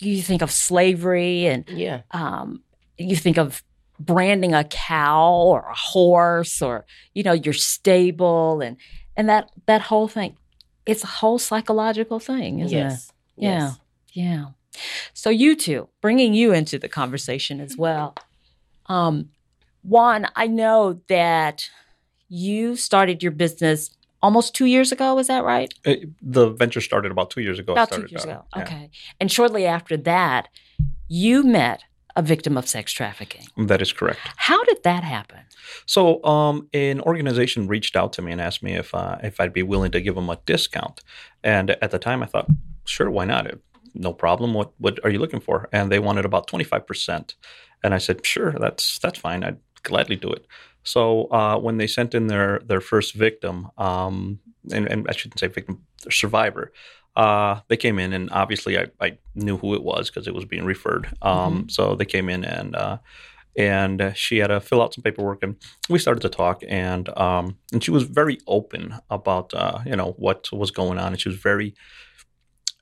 You 0.00 0.22
think 0.22 0.42
of 0.42 0.50
slavery 0.50 1.46
and 1.46 1.64
Yeah, 1.68 2.02
um, 2.10 2.62
you 2.98 3.16
think 3.16 3.38
of 3.38 3.62
branding 4.00 4.54
a 4.54 4.64
cow 4.64 5.30
or 5.30 5.60
a 5.70 5.74
horse 5.74 6.60
or 6.60 6.84
you 7.14 7.22
know 7.22 7.32
your 7.32 7.54
stable 7.54 8.60
and 8.60 8.76
and 9.16 9.28
that 9.28 9.50
that 9.66 9.82
whole 9.82 10.08
thing. 10.08 10.36
It's 10.86 11.04
a 11.04 11.06
whole 11.06 11.38
psychological 11.38 12.18
thing, 12.18 12.60
isn't 12.60 12.76
it? 12.76 12.82
yes, 12.82 13.12
Yeah. 13.36 13.50
yes. 13.50 13.78
Yeah. 14.12 14.44
So 15.12 15.30
you 15.30 15.54
two, 15.54 15.88
bringing 16.00 16.34
you 16.34 16.52
into 16.52 16.78
the 16.78 16.88
conversation 16.88 17.60
as 17.60 17.76
well. 17.76 18.14
Um, 18.86 19.30
Juan, 19.82 20.26
I 20.34 20.46
know 20.46 21.00
that 21.08 21.70
you 22.34 22.74
started 22.74 23.22
your 23.22 23.32
business 23.32 23.90
almost 24.20 24.54
two 24.54 24.64
years 24.64 24.90
ago. 24.90 25.18
Is 25.18 25.28
that 25.28 25.44
right? 25.44 25.72
Uh, 25.86 25.94
the 26.20 26.50
venture 26.50 26.80
started 26.80 27.12
about 27.12 27.30
two 27.30 27.42
years 27.42 27.58
ago. 27.58 27.72
About 27.72 27.92
two 27.92 28.06
years 28.10 28.24
ago. 28.24 28.44
yeah. 28.56 28.62
Okay. 28.62 28.90
And 29.20 29.30
shortly 29.30 29.66
after 29.66 29.96
that, 29.98 30.48
you 31.08 31.44
met 31.44 31.84
a 32.16 32.22
victim 32.22 32.56
of 32.56 32.68
sex 32.68 32.92
trafficking. 32.92 33.46
That 33.56 33.80
is 33.80 33.92
correct. 33.92 34.20
How 34.36 34.62
did 34.64 34.82
that 34.82 35.04
happen? 35.04 35.40
So, 35.86 36.24
um, 36.24 36.68
an 36.72 37.00
organization 37.00 37.68
reached 37.68 37.96
out 37.96 38.12
to 38.14 38.22
me 38.22 38.32
and 38.32 38.40
asked 38.40 38.62
me 38.62 38.74
if 38.74 38.94
uh, 38.94 39.18
if 39.22 39.40
I'd 39.40 39.52
be 39.52 39.62
willing 39.62 39.92
to 39.92 40.00
give 40.00 40.14
them 40.14 40.30
a 40.30 40.38
discount. 40.46 41.02
And 41.42 41.70
at 41.70 41.90
the 41.90 41.98
time, 41.98 42.22
I 42.22 42.26
thought, 42.26 42.48
sure, 42.84 43.10
why 43.10 43.24
not? 43.24 43.46
No 43.94 44.12
problem. 44.12 44.54
What 44.54 44.72
what 44.78 44.98
are 45.04 45.10
you 45.10 45.20
looking 45.20 45.40
for? 45.40 45.68
And 45.72 45.90
they 45.90 46.00
wanted 46.00 46.24
about 46.24 46.46
twenty 46.46 46.64
five 46.64 46.84
percent. 46.86 47.34
And 47.82 47.94
I 47.94 47.98
said, 47.98 48.24
sure, 48.26 48.52
that's 48.52 48.98
that's 48.98 49.18
fine. 49.18 49.44
I'd 49.44 49.58
gladly 49.82 50.16
do 50.16 50.30
it. 50.30 50.46
So 50.84 51.24
uh, 51.32 51.58
when 51.58 51.78
they 51.78 51.86
sent 51.86 52.14
in 52.14 52.28
their 52.28 52.60
their 52.64 52.80
first 52.80 53.14
victim, 53.14 53.70
um, 53.78 54.38
and, 54.72 54.86
and 54.86 55.06
I 55.08 55.12
shouldn't 55.12 55.40
say 55.40 55.48
victim, 55.48 55.82
survivor, 56.10 56.72
uh, 57.16 57.60
they 57.68 57.76
came 57.76 57.98
in 57.98 58.12
and 58.12 58.30
obviously 58.30 58.78
I, 58.78 58.86
I 59.00 59.18
knew 59.34 59.56
who 59.56 59.74
it 59.74 59.82
was 59.82 60.10
because 60.10 60.26
it 60.28 60.34
was 60.34 60.44
being 60.44 60.64
referred. 60.64 61.08
Um, 61.22 61.68
So 61.68 61.94
they 61.94 62.04
came 62.04 62.28
in 62.28 62.44
and 62.44 62.76
uh, 62.76 62.98
and 63.56 64.12
she 64.16 64.38
had 64.38 64.48
to 64.48 64.60
fill 64.60 64.82
out 64.82 64.94
some 64.94 65.02
paperwork 65.02 65.42
and 65.42 65.56
we 65.88 65.98
started 65.98 66.20
to 66.20 66.28
talk 66.28 66.62
and 66.68 67.08
um, 67.16 67.56
and 67.72 67.82
she 67.84 67.90
was 67.92 68.02
very 68.04 68.38
open 68.46 68.94
about 69.10 69.54
uh, 69.54 69.78
you 69.86 69.96
know 69.96 70.14
what 70.18 70.50
was 70.52 70.70
going 70.70 70.98
on 70.98 71.12
and 71.12 71.20
she 71.20 71.28
was 71.28 71.38
very 71.38 71.74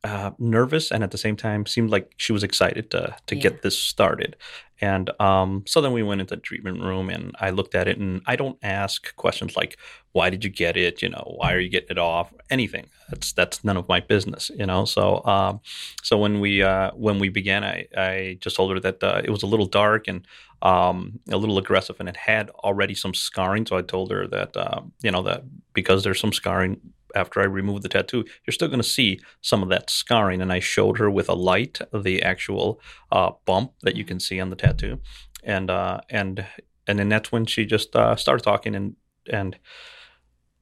uh, 0.05 0.33
nervous 0.39 0.91
and 0.91 1.05
at 1.05 1.13
the 1.13 1.19
same 1.19 1.37
time 1.37 1.65
seemed 1.65 1.91
like 1.91 2.13
she 2.17 2.33
was 2.33 2.43
excited 2.43 2.91
to 2.91 3.15
to 3.27 3.37
Yeah. 3.37 3.43
get 3.43 3.63
this 3.63 3.79
started. 3.79 4.37
And 4.81 5.11
um, 5.21 5.63
so 5.65 5.81
then 5.81 5.93
we 5.93 6.03
went 6.03 6.21
into 6.21 6.35
the 6.35 6.41
treatment 6.41 6.81
room 6.81 7.09
and 7.09 7.37
I 7.41 7.51
looked 7.51 7.77
at 7.77 7.87
it 7.87 7.99
and 7.99 8.21
I 8.27 8.35
don't 8.35 8.59
ask 8.65 9.15
questions 9.15 9.55
like 9.57 9.77
why 10.11 10.29
did 10.29 10.45
you 10.45 10.51
get 10.51 10.77
it? 10.77 11.03
You 11.03 11.09
know 11.11 11.35
why 11.37 11.53
are 11.55 11.61
you 11.61 11.69
getting 11.69 11.91
it 11.91 11.99
off? 11.99 12.33
Anything. 12.51 12.87
That's 13.11 13.33
that's 13.33 13.63
none 13.63 13.77
of 13.77 13.89
my 13.89 14.01
business 14.01 14.51
you 14.59 14.67
know? 14.67 14.85
So 14.87 15.25
um, 15.25 15.61
so 16.03 16.19
when 16.19 16.41
we 16.41 16.63
uh, 16.63 16.91
when 16.95 17.21
we 17.21 17.29
began 17.29 17.63
I, 17.63 17.87
I 17.97 18.39
just 18.41 18.57
told 18.57 18.73
her 18.73 18.81
that 18.81 19.03
uh, 19.05 19.23
it 19.25 19.31
was 19.31 19.45
a 19.45 19.47
little 19.47 19.67
dark 19.67 20.09
and 20.09 20.27
um, 20.63 21.21
a 21.31 21.37
little 21.37 21.59
aggressive 21.59 21.97
and 22.01 22.09
it 22.09 22.17
had 22.17 22.51
already 22.65 22.95
some 22.95 23.15
scarring. 23.15 23.67
So 23.67 23.77
I 23.77 23.83
told 23.83 24.11
her 24.13 24.27
that, 24.29 24.57
uh, 24.57 24.81
you 25.03 25.11
know, 25.11 25.23
that 25.23 25.43
because 25.75 26.05
there's 26.05 26.21
some 26.21 26.33
scarring 26.33 26.81
after 27.15 27.41
I 27.41 27.45
removed 27.45 27.83
the 27.83 27.89
tattoo, 27.89 28.25
you're 28.47 28.53
still 28.53 28.69
going 28.69 28.81
to 28.81 28.89
see 28.89 29.21
some 29.41 29.63
of 29.63 29.69
that 29.69 29.91
scarring. 29.91 30.41
And 30.43 30.53
I 30.53 30.61
showed 30.61 30.99
her 30.99 31.11
with 31.11 31.29
a 31.29 31.35
light 31.35 31.81
the 31.95 32.23
actual 32.23 32.81
uh, 33.11 33.33
bump 33.45 33.73
that 33.83 33.97
you 33.97 34.05
can 34.05 34.21
see 34.21 34.41
on 34.41 34.51
the 34.51 34.57
tattoo. 34.57 35.01
And, 35.45 35.71
uh, 35.71 36.01
and, 36.11 36.47
and 36.87 36.99
then 36.99 37.09
that's 37.09 37.31
when 37.33 37.47
she 37.47 37.65
just 37.65 37.95
uh, 37.97 38.17
started 38.17 38.43
talking 38.45 38.75
and 38.75 38.97
and 39.31 39.57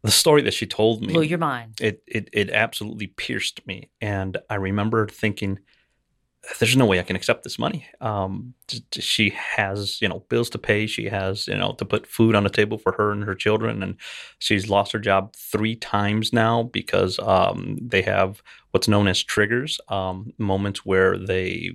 the 0.03 0.11
story 0.11 0.43
that 0.43 0.55
she 0.55 0.67
told 0.67 1.01
me 1.03 1.13
Blew 1.13 1.23
your 1.23 1.39
mind. 1.39 1.75
it, 1.81 2.03
it 2.07 2.29
it 2.33 2.51
absolutely 2.51 3.07
pierced 3.07 3.67
me 3.67 3.89
and 4.03 4.37
i 4.51 4.55
remember 4.55 5.07
thinking 5.09 5.59
there's 6.59 6.77
no 6.77 6.85
way 6.87 6.99
i 6.99 7.03
can 7.03 7.17
accept 7.17 7.45
this 7.45 7.59
money. 7.59 7.87
Um 8.01 8.55
she 8.93 9.31
has 9.31 10.01
you 10.01 10.09
know 10.09 10.21
bills 10.29 10.51
to 10.51 10.59
pay. 10.59 10.87
She 10.87 11.07
has 11.07 11.47
you 11.47 11.57
know 11.57 11.73
to 11.75 11.85
put 11.85 12.07
food 12.07 12.35
on 12.35 12.45
the 12.45 12.51
table 12.51 12.79
for 12.79 12.93
her 12.93 13.13
and 13.13 13.25
her 13.25 13.35
children 13.35 13.83
and 13.83 13.97
she's 14.39 14.69
lost 14.69 14.93
her 14.93 14.99
job 14.99 15.35
three 15.37 15.77
times 15.77 16.33
now 16.33 16.65
because 16.65 17.19
um 17.21 17.79
they 17.81 18.03
have 18.03 18.43
what's 18.71 18.89
known 18.89 19.09
as 19.09 19.23
triggers 19.23 19.81
um 19.89 20.33
moments 20.39 20.85
where 20.85 21.17
they 21.19 21.73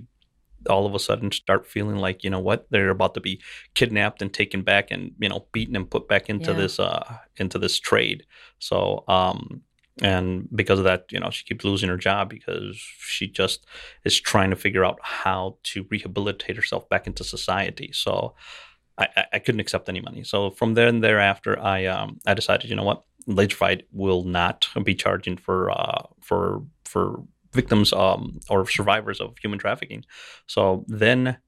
all 0.68 0.86
of 0.86 0.94
a 0.94 0.98
sudden 0.98 1.30
start 1.30 1.66
feeling 1.66 1.96
like 1.96 2.24
you 2.24 2.30
know 2.30 2.40
what 2.40 2.66
they're 2.70 2.90
about 2.90 3.14
to 3.14 3.20
be 3.20 3.40
kidnapped 3.74 4.20
and 4.20 4.32
taken 4.32 4.62
back 4.62 4.90
and 4.90 5.12
you 5.18 5.28
know 5.28 5.46
beaten 5.52 5.76
and 5.76 5.90
put 5.90 6.08
back 6.08 6.28
into 6.28 6.50
Yeah. 6.50 6.56
this 6.58 6.80
uh 6.80 7.18
into 7.36 7.58
this 7.58 7.78
trade. 7.78 8.24
So 8.58 9.04
um 9.08 9.62
and 10.02 10.48
because 10.54 10.78
of 10.78 10.84
that 10.84 11.06
you 11.10 11.18
know 11.18 11.30
she 11.30 11.44
keeps 11.44 11.64
losing 11.64 11.88
her 11.88 11.96
job 11.96 12.28
because 12.28 12.76
she 12.76 13.26
just 13.26 13.66
is 14.04 14.18
trying 14.20 14.50
to 14.50 14.56
figure 14.56 14.84
out 14.84 14.98
how 15.02 15.56
to 15.62 15.86
rehabilitate 15.90 16.56
herself 16.56 16.88
back 16.88 17.06
into 17.06 17.24
society. 17.24 17.90
So 17.92 18.34
i 18.98 19.08
i, 19.32 19.38
couldn't 19.38 19.60
accept 19.60 19.88
any 19.88 20.00
money. 20.00 20.22
So 20.24 20.50
from 20.50 20.74
there 20.74 20.88
and 20.88 21.02
thereafter 21.02 21.58
i 21.58 21.86
um 21.86 22.20
i 22.26 22.34
decided 22.34 22.70
you 22.70 22.76
know 22.76 22.84
what? 22.84 23.04
Laserfight 23.28 23.82
will 23.92 24.22
not 24.22 24.68
be 24.84 24.94
charging 24.94 25.36
for 25.36 25.70
uh 25.70 26.02
for 26.20 26.62
for 26.84 27.22
victims 27.52 27.92
um 27.92 28.40
or 28.50 28.66
survivors 28.68 29.20
of 29.20 29.36
human 29.38 29.58
trafficking. 29.58 30.04
So 30.46 30.84
then 30.88 31.38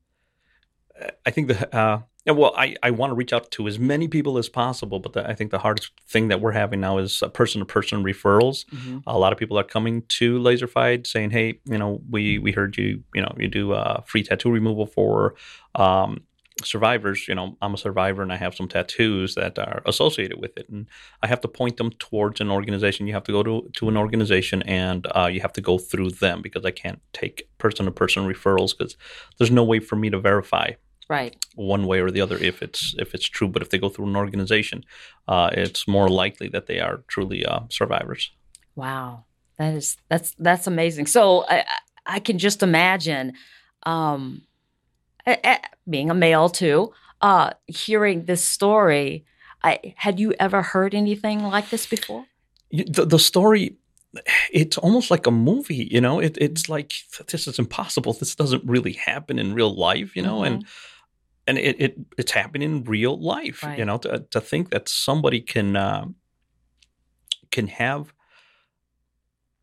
uh, 1.00 1.10
I 1.26 1.30
think 1.30 1.48
the 1.48 1.76
uh, 1.76 2.00
yeah, 2.28 2.34
well, 2.34 2.52
I, 2.58 2.76
I 2.82 2.90
want 2.90 3.10
to 3.10 3.14
reach 3.14 3.32
out 3.32 3.50
to 3.52 3.66
as 3.66 3.78
many 3.78 4.06
people 4.06 4.36
as 4.36 4.50
possible, 4.50 5.00
but 5.00 5.14
the, 5.14 5.26
I 5.26 5.34
think 5.34 5.50
the 5.50 5.58
hardest 5.58 5.92
thing 6.06 6.28
that 6.28 6.42
we're 6.42 6.52
having 6.52 6.78
now 6.78 6.98
is 6.98 7.22
person 7.32 7.60
to 7.60 7.64
person 7.64 8.04
referrals. 8.04 8.66
Mhm. 8.66 9.02
A 9.06 9.18
lot 9.18 9.32
of 9.32 9.38
people 9.38 9.58
are 9.58 9.64
coming 9.64 10.02
to 10.18 10.38
Laserfied 10.38 11.06
saying, 11.06 11.30
"Hey, 11.30 11.60
you 11.64 11.78
know, 11.78 12.02
we 12.10 12.38
we 12.38 12.52
heard 12.52 12.76
you, 12.76 13.02
you 13.14 13.22
know, 13.22 13.34
you 13.38 13.48
do 13.48 13.72
uh, 13.72 14.02
free 14.02 14.22
tattoo 14.22 14.50
removal 14.50 14.84
for 14.84 15.36
um, 15.74 16.20
survivors. 16.62 17.28
You 17.28 17.34
know, 17.34 17.56
I'm 17.62 17.72
a 17.72 17.78
survivor 17.78 18.20
and 18.20 18.30
I 18.30 18.36
have 18.36 18.54
some 18.54 18.68
tattoos 18.68 19.34
that 19.36 19.58
are 19.58 19.80
associated 19.86 20.38
with 20.38 20.58
it, 20.58 20.68
and 20.68 20.86
I 21.22 21.28
have 21.28 21.40
to 21.40 21.48
point 21.48 21.78
them 21.78 21.92
towards 21.92 22.42
an 22.42 22.50
organization. 22.50 23.06
You 23.06 23.14
have 23.14 23.24
to 23.24 23.32
go 23.32 23.42
to 23.42 23.70
to 23.72 23.88
an 23.88 23.96
organization 23.96 24.60
and 24.64 25.06
uh, 25.16 25.30
you 25.32 25.40
have 25.40 25.54
to 25.54 25.62
go 25.62 25.78
through 25.78 26.10
them 26.10 26.42
because 26.42 26.66
I 26.66 26.72
can't 26.72 27.00
take 27.14 27.48
person 27.56 27.86
to 27.86 27.90
person 27.90 28.28
referrals 28.28 28.76
because 28.76 28.98
there's 29.38 29.50
no 29.50 29.64
way 29.64 29.80
for 29.80 29.96
me 29.96 30.10
to 30.10 30.20
verify 30.20 30.72
Right. 31.08 31.36
one 31.54 31.86
way 31.86 32.00
or 32.00 32.10
the 32.10 32.20
other 32.20 32.36
if 32.36 32.60
it's 32.62 32.94
if 32.98 33.14
it's 33.14 33.26
true. 33.26 33.48
But 33.48 33.62
if 33.62 33.70
they 33.70 33.78
go 33.78 33.88
through 33.88 34.08
an 34.08 34.16
organization, 34.16 34.84
uh, 35.26 35.48
it's 35.52 35.88
more 35.88 36.08
likely 36.08 36.48
that 36.48 36.66
they 36.66 36.80
are 36.80 37.02
truly 37.08 37.44
uh, 37.46 37.60
survivors. 37.70 38.30
Wow, 38.76 39.24
that 39.58 39.74
is 39.74 39.96
that's 40.10 40.34
that's 40.38 40.66
amazing. 40.66 41.06
So 41.06 41.44
I 41.48 41.64
I- 42.06 42.20
can 42.20 42.38
just 42.38 42.62
imagine, 42.62 43.32
um, 43.84 44.42
being 45.88 46.10
a 46.10 46.14
male 46.14 46.48
too, 46.48 46.92
uh, 47.20 47.50
hearing 47.66 48.24
this 48.24 48.44
story. 48.44 49.24
I 49.62 49.94
had 49.96 50.20
you 50.20 50.34
ever 50.38 50.62
heard 50.62 50.94
anything 50.94 51.42
like 51.42 51.70
this 51.70 51.86
before? 51.86 52.24
The, 52.70 53.04
the 53.04 53.18
story, 53.18 53.76
it's 54.52 54.78
almost 54.78 55.10
like 55.10 55.26
a 55.26 55.30
movie. 55.30 55.88
You 55.90 56.00
know, 56.00 56.20
it, 56.20 56.38
it's 56.40 56.68
like 56.68 56.92
this 57.26 57.46
is 57.48 57.58
impossible. 57.58 58.12
This 58.12 58.34
doesn't 58.34 58.64
really 58.64 58.92
happen 58.92 59.38
in 59.38 59.54
real 59.54 59.74
life. 59.74 60.14
You 60.14 60.22
know, 60.22 60.44
and 60.44 60.64
and 61.48 61.58
it, 61.58 61.80
it 61.80 61.98
it's 62.16 62.32
happening 62.32 62.70
in 62.70 62.84
real 62.84 63.18
life. 63.20 63.64
Right. 63.64 63.78
You 63.78 63.84
know, 63.84 63.98
to 63.98 64.24
to 64.30 64.40
think 64.40 64.70
that 64.70 64.88
somebody 64.88 65.40
can 65.40 65.74
uh, 65.74 66.06
can 67.50 67.66
have 67.68 68.12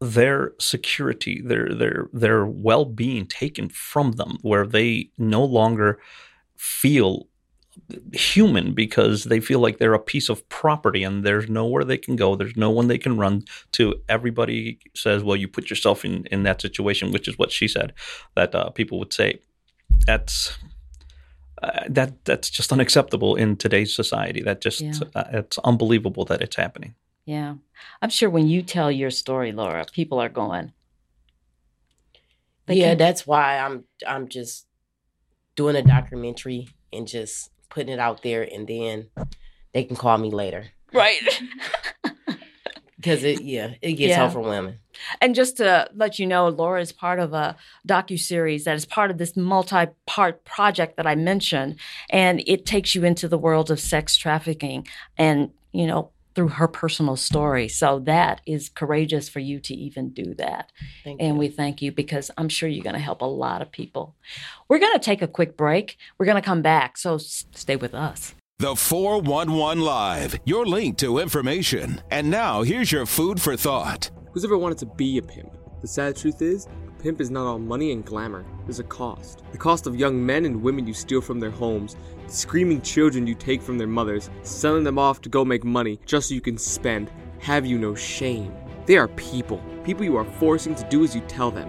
their 0.01 0.53
security, 0.59 1.41
their 1.41 1.73
their 1.73 2.09
their 2.11 2.45
well 2.45 2.85
being 2.85 3.27
taken 3.27 3.69
from 3.69 4.13
them, 4.13 4.37
where 4.41 4.65
they 4.65 5.11
no 5.17 5.45
longer 5.45 5.99
feel 6.57 7.27
human 8.13 8.73
because 8.73 9.25
they 9.25 9.39
feel 9.39 9.59
like 9.59 9.77
they're 9.77 9.93
a 9.93 9.99
piece 9.99 10.29
of 10.29 10.47
property 10.47 11.03
and 11.03 11.25
there's 11.25 11.49
nowhere 11.49 11.83
they 11.83 11.97
can 11.97 12.15
go 12.15 12.33
there's 12.33 12.55
no 12.55 12.69
one 12.69 12.87
they 12.87 12.97
can 12.97 13.17
run 13.17 13.43
to 13.73 13.93
everybody 14.07 14.79
says 14.95 15.23
well 15.23 15.35
you 15.35 15.45
put 15.45 15.69
yourself 15.69 16.05
in 16.05 16.25
in 16.27 16.43
that 16.43 16.61
situation 16.61 17.11
which 17.11 17.27
is 17.27 17.37
what 17.37 17.51
she 17.51 17.67
said 17.67 17.91
that 18.35 18.55
uh, 18.55 18.69
people 18.69 18.97
would 18.97 19.11
say 19.11 19.37
that's 20.07 20.57
uh, 21.63 21.83
that 21.89 22.13
that's 22.25 22.49
just 22.49 22.71
unacceptable 22.71 23.35
in 23.35 23.55
today's 23.55 23.95
society 23.95 24.41
that 24.43 24.61
just 24.61 24.81
Yeah. 24.81 24.93
uh, 25.15 25.23
it's 25.33 25.57
unbelievable 25.63 26.25
that 26.25 26.41
it's 26.41 26.55
happening 26.55 26.95
Yeah, 27.25 27.55
I'm 28.01 28.09
sure 28.11 28.29
when 28.29 28.47
you 28.47 28.61
tell 28.61 28.91
your 28.91 29.11
story, 29.11 29.51
Laura, 29.51 29.85
people 29.91 30.19
are 30.19 30.29
going. 30.29 30.73
They 32.67 32.75
yeah, 32.75 32.89
can- 32.89 32.97
that's 32.97 33.25
why 33.27 33.57
I'm 33.59 33.85
I'm 34.07 34.27
just 34.27 34.65
doing 35.55 35.75
a 35.75 35.81
documentary 35.81 36.67
and 36.93 37.07
just 37.07 37.49
putting 37.69 37.93
it 37.93 37.99
out 37.99 38.21
there, 38.21 38.43
and 38.43 38.67
then 38.67 39.09
they 39.73 39.83
can 39.83 39.95
call 39.95 40.17
me 40.17 40.29
later 40.31 40.65
Right. 40.93 41.21
because 43.05 43.23
it 43.23 43.41
yeah 43.43 43.75
it 43.81 43.93
gets 43.93 44.11
Yeah. 44.17 44.25
overwhelming. 44.25 44.79
And 45.21 45.35
just 45.35 45.57
to 45.57 45.89
let 45.93 46.19
you 46.19 46.25
know, 46.25 46.47
Laura 46.47 46.81
is 46.81 46.91
part 46.93 47.19
of 47.19 47.33
a 47.33 47.55
docu 47.87 48.17
series 48.17 48.63
that 48.63 48.75
is 48.75 48.85
part 48.85 49.11
of 49.11 49.17
this 49.17 49.35
multi-part 49.35 50.43
project 50.45 50.95
that 50.97 51.05
I 51.05 51.15
mentioned, 51.15 51.75
and 52.09 52.41
it 52.47 52.65
takes 52.65 52.95
you 52.95 53.03
into 53.03 53.27
the 53.27 53.37
world 53.37 53.69
of 53.71 53.79
sex 53.79 54.15
trafficking, 54.15 54.87
and 55.17 55.51
you 55.71 55.85
know 55.87 56.11
through 56.33 56.49
her 56.49 56.67
personal 56.67 57.15
story. 57.15 57.67
So 57.69 57.99
that 57.99 58.41
is 58.45 58.67
courageous 58.67 59.29
for 59.29 59.39
you 59.39 59.59
to 59.61 59.73
even 59.73 60.09
do 60.09 60.33
that, 60.35 60.71
Thank 61.03 61.21
and 61.21 61.35
you. 61.35 61.39
we 61.39 61.47
thank 61.47 61.81
you 61.81 61.91
because 61.93 62.29
I'm 62.37 62.49
sure 62.49 62.67
you're 62.67 62.83
going 62.83 62.95
to 62.95 62.99
help 62.99 63.21
a 63.21 63.25
lot 63.25 63.61
of 63.61 63.71
people. 63.71 64.15
We're 64.67 64.79
going 64.79 64.93
to 64.93 64.99
take 64.99 65.21
a 65.21 65.27
quick 65.29 65.55
break. 65.55 65.97
We're 66.17 66.25
going 66.25 66.41
to 66.41 66.49
come 66.51 66.61
back, 66.61 66.97
so 66.97 67.15
s- 67.15 67.45
stay 67.53 67.75
with 67.77 67.93
us. 67.93 68.35
The 68.59 68.73
411 68.73 69.83
Live, 69.83 70.39
your 70.45 70.65
link 70.65 70.97
to 70.99 71.19
information. 71.19 72.01
And 72.09 72.31
now 72.31 72.63
here's 72.63 72.89
your 72.89 73.05
food 73.05 73.41
for 73.41 73.57
thought. 73.57 74.09
Who's 74.31 74.45
ever 74.45 74.57
wanted 74.57 74.77
to 74.77 74.85
be 74.85 75.17
a 75.17 75.21
pimp? 75.21 75.57
The 75.81 75.89
sad 75.89 76.15
truth 76.15 76.41
is, 76.41 76.65
a 76.87 77.03
pimp 77.03 77.19
is 77.19 77.29
not 77.29 77.45
all 77.45 77.59
money 77.59 77.91
and 77.91 78.05
glamour. 78.05 78.45
There's 78.63 78.79
a 78.79 78.85
cost. 78.85 79.43
The 79.51 79.57
cost 79.57 79.87
of 79.87 79.97
young 79.97 80.25
men 80.25 80.45
and 80.45 80.63
women 80.63 80.87
you 80.87 80.93
steal 80.93 81.19
from 81.19 81.41
their 81.41 81.49
homes, 81.49 81.97
screaming 82.27 82.79
children 82.79 83.27
you 83.27 83.35
take 83.35 83.61
from 83.61 83.77
their 83.77 83.87
mothers, 83.87 84.29
selling 84.43 84.85
them 84.85 84.97
off 84.97 85.19
to 85.23 85.29
go 85.29 85.43
make 85.43 85.65
money 85.65 85.99
just 86.05 86.29
so 86.29 86.33
you 86.33 86.39
can 86.39 86.57
spend. 86.57 87.11
Have 87.39 87.65
you 87.65 87.77
no 87.77 87.93
shame? 87.93 88.55
They 88.85 88.95
are 88.95 89.09
people. 89.09 89.61
People 89.83 90.05
you 90.05 90.15
are 90.15 90.23
forcing 90.23 90.75
to 90.75 90.87
do 90.87 91.03
as 91.03 91.13
you 91.13 91.19
tell 91.27 91.51
them. 91.51 91.67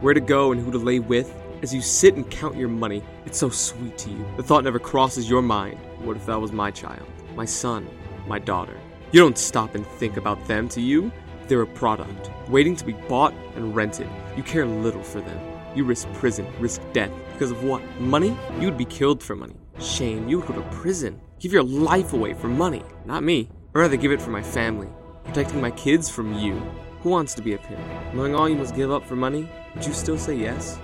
Where 0.00 0.14
to 0.14 0.20
go 0.20 0.52
and 0.52 0.60
who 0.60 0.70
to 0.70 0.78
lay 0.78 1.00
with. 1.00 1.34
As 1.60 1.74
you 1.74 1.80
sit 1.80 2.14
and 2.14 2.30
count 2.30 2.56
your 2.56 2.68
money, 2.68 3.02
it's 3.26 3.38
so 3.38 3.50
sweet 3.50 3.98
to 3.98 4.10
you. 4.10 4.24
The 4.36 4.44
thought 4.44 4.62
never 4.62 4.78
crosses 4.78 5.28
your 5.28 5.42
mind. 5.42 5.76
What 6.04 6.16
if 6.16 6.24
that 6.26 6.40
was 6.40 6.52
my 6.52 6.70
child? 6.70 7.04
My 7.34 7.46
son? 7.46 7.88
My 8.28 8.38
daughter? 8.38 8.78
You 9.10 9.20
don't 9.20 9.36
stop 9.36 9.74
and 9.74 9.84
think 9.84 10.16
about 10.16 10.46
them 10.46 10.68
to 10.68 10.80
you. 10.80 11.10
They're 11.48 11.62
a 11.62 11.66
product, 11.66 12.30
waiting 12.48 12.76
to 12.76 12.84
be 12.84 12.92
bought 12.92 13.34
and 13.56 13.74
rented. 13.74 14.08
You 14.36 14.44
care 14.44 14.66
little 14.66 15.02
for 15.02 15.20
them. 15.20 15.40
You 15.74 15.82
risk 15.82 16.06
prison, 16.12 16.46
risk 16.60 16.80
death. 16.92 17.10
Because 17.32 17.50
of 17.50 17.64
what? 17.64 17.82
Money? 18.00 18.36
You 18.60 18.66
would 18.66 18.78
be 18.78 18.84
killed 18.84 19.20
for 19.20 19.34
money. 19.34 19.56
Shame, 19.80 20.28
you 20.28 20.38
would 20.38 20.46
go 20.46 20.54
to 20.54 20.62
prison. 20.70 21.20
Give 21.40 21.52
your 21.52 21.64
life 21.64 22.12
away 22.12 22.34
for 22.34 22.46
money. 22.46 22.84
Not 23.04 23.24
me. 23.24 23.48
I'd 23.74 23.80
rather 23.80 23.96
give 23.96 24.12
it 24.12 24.22
for 24.22 24.30
my 24.30 24.42
family. 24.42 24.88
Protecting 25.24 25.60
my 25.60 25.72
kids 25.72 26.08
from 26.08 26.34
you. 26.34 26.54
Who 27.02 27.10
wants 27.10 27.34
to 27.34 27.42
be 27.42 27.54
a 27.54 27.58
pimp? 27.58 27.80
Knowing 28.14 28.36
all 28.36 28.48
you 28.48 28.56
must 28.56 28.76
give 28.76 28.92
up 28.92 29.04
for 29.04 29.16
money, 29.16 29.48
would 29.74 29.84
you 29.84 29.92
still 29.92 30.18
say 30.18 30.36
yes? 30.36 30.78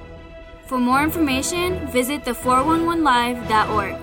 For 0.67 0.79
more 0.79 1.03
information, 1.03 1.87
visit 1.89 2.25
the411live.org. 2.25 3.97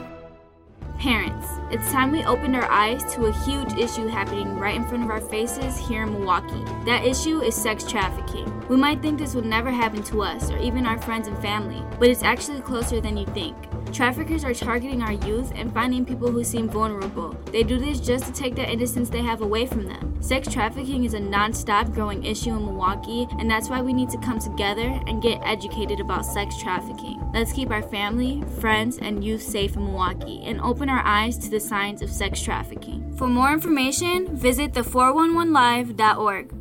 Parents, 1.00 1.48
it's 1.72 1.92
time 1.92 2.12
we 2.12 2.24
opened 2.24 2.56
our 2.56 2.70
eyes 2.70 3.02
to 3.16 3.26
a 3.26 3.34
huge 3.46 3.74
issue 3.74 4.06
happening 4.06 4.60
right 4.60 4.76
in 4.76 4.88
front 4.88 5.04
of 5.04 5.10
our 5.10 5.22
faces 5.22 5.76
here 5.80 6.04
in 6.04 6.14
Milwaukee. 6.14 6.64
That 6.86 7.04
issue 7.04 7.42
is 7.42 7.56
sex 7.56 7.84
trafficking. 7.84 8.68
We 8.68 8.76
might 8.76 9.02
think 9.02 9.18
this 9.18 9.34
would 9.34 9.46
never 9.46 9.72
happen 9.72 10.04
to 10.04 10.22
us 10.22 10.52
or 10.52 10.60
even 10.60 10.86
our 10.86 11.00
friends 11.00 11.28
and 11.28 11.38
family, 11.40 11.84
but 11.98 12.10
it's 12.10 12.22
actually 12.22 12.62
closer 12.62 13.02
than 13.02 13.18
you 13.18 13.26
think. 13.26 13.56
Traffickers 13.92 14.46
are 14.46 14.54
targeting 14.54 15.02
our 15.02 15.12
youth 15.12 15.52
and 15.54 15.74
finding 15.74 16.06
people 16.06 16.32
who 16.32 16.46
seem 16.46 16.70
vulnerable. 16.70 17.36
They 17.52 17.64
do 17.64 17.78
this 17.78 18.00
just 18.00 18.26
to 18.26 18.32
take 18.32 18.56
the 18.56 18.68
innocence 18.68 19.10
they 19.10 19.22
have 19.22 19.42
away 19.42 19.66
from 19.66 19.86
them. 19.86 20.16
Sex 20.22 20.48
trafficking 20.48 21.04
is 21.04 21.14
a 21.14 21.20
non 21.20 21.52
stop 21.52 21.92
growing 21.92 22.24
issue 22.24 22.52
in 22.52 22.66
Milwaukee, 22.66 23.28
and 23.38 23.52
that's 23.52 23.70
why 23.70 23.82
we 23.82 23.92
need 23.92 24.10
to 24.12 24.18
come 24.20 24.40
together 24.40 24.98
and 25.08 25.22
get 25.22 25.42
educated 25.44 26.00
about 26.00 26.26
sex 26.26 26.58
trafficking. 26.58 27.22
Let's 27.34 27.52
keep 27.52 27.70
our 27.70 27.84
family, 27.84 28.44
friends, 28.60 28.98
and 28.98 29.24
youth 29.24 29.42
safe 29.42 29.76
in 29.76 29.84
Milwaukee 29.84 30.42
and 30.46 30.62
open 30.62 30.88
our 30.88 31.04
eyes 31.04 31.38
to 31.40 31.50
the 31.50 31.60
signs 31.60 32.02
of 32.02 32.10
sex 32.10 32.42
trafficking. 32.42 33.14
For 33.18 33.28
more 33.28 33.52
information, 33.52 34.38
visit 34.38 34.74
the411live.org. 34.74 36.61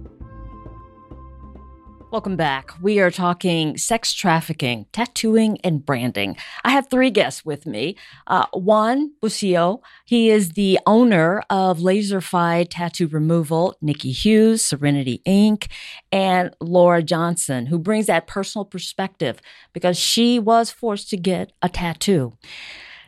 Welcome 2.11 2.35
back. 2.35 2.73
We 2.81 2.99
are 2.99 3.13
talking 3.13 3.79
sex 3.79 4.13
trafficking, 4.13 4.87
tattooing, 4.93 5.59
and 5.63 5.87
branding. 5.87 6.37
I 6.65 6.71
have 6.71 6.89
three 6.91 7.11
guests 7.11 7.45
with 7.45 7.67
me. 7.67 7.97
Uh, 8.27 8.47
Juan 8.53 9.13
Bucio, 9.23 9.81
he 10.07 10.29
is 10.29 10.55
the 10.55 10.81
owner 10.89 11.41
of 11.51 11.79
Laserfied 11.79 12.67
Tattoo 12.69 13.07
Removal, 13.07 13.77
Nikki 13.81 14.11
Hughes, 14.11 14.65
Serenity 14.65 15.23
Ink., 15.25 15.69
and 16.11 16.53
Laura 16.61 17.01
Johnson, 17.01 17.67
who 17.67 17.79
brings 17.79 18.07
that 18.07 18.27
personal 18.27 18.65
perspective 18.65 19.41
because 19.73 19.97
she 19.97 20.41
was 20.41 20.69
forced 20.69 21.11
to 21.11 21.17
get 21.17 21.53
a 21.63 21.69
tattoo. 21.69 22.37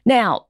Now, 0.07 0.47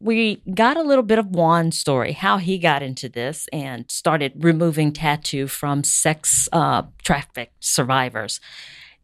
we 0.00 0.42
got 0.54 0.76
a 0.76 0.82
little 0.82 1.02
bit 1.04 1.18
of 1.18 1.26
Juan's 1.26 1.78
story, 1.78 2.12
how 2.12 2.38
he 2.38 2.58
got 2.58 2.82
into 2.82 3.08
this 3.08 3.48
and 3.52 3.84
started 3.90 4.32
removing 4.36 4.92
tattoo 4.92 5.46
from 5.46 5.84
sex 5.84 6.48
uh, 6.52 6.82
trafficked 7.02 7.62
survivors. 7.62 8.40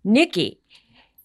Nikki, 0.02 0.60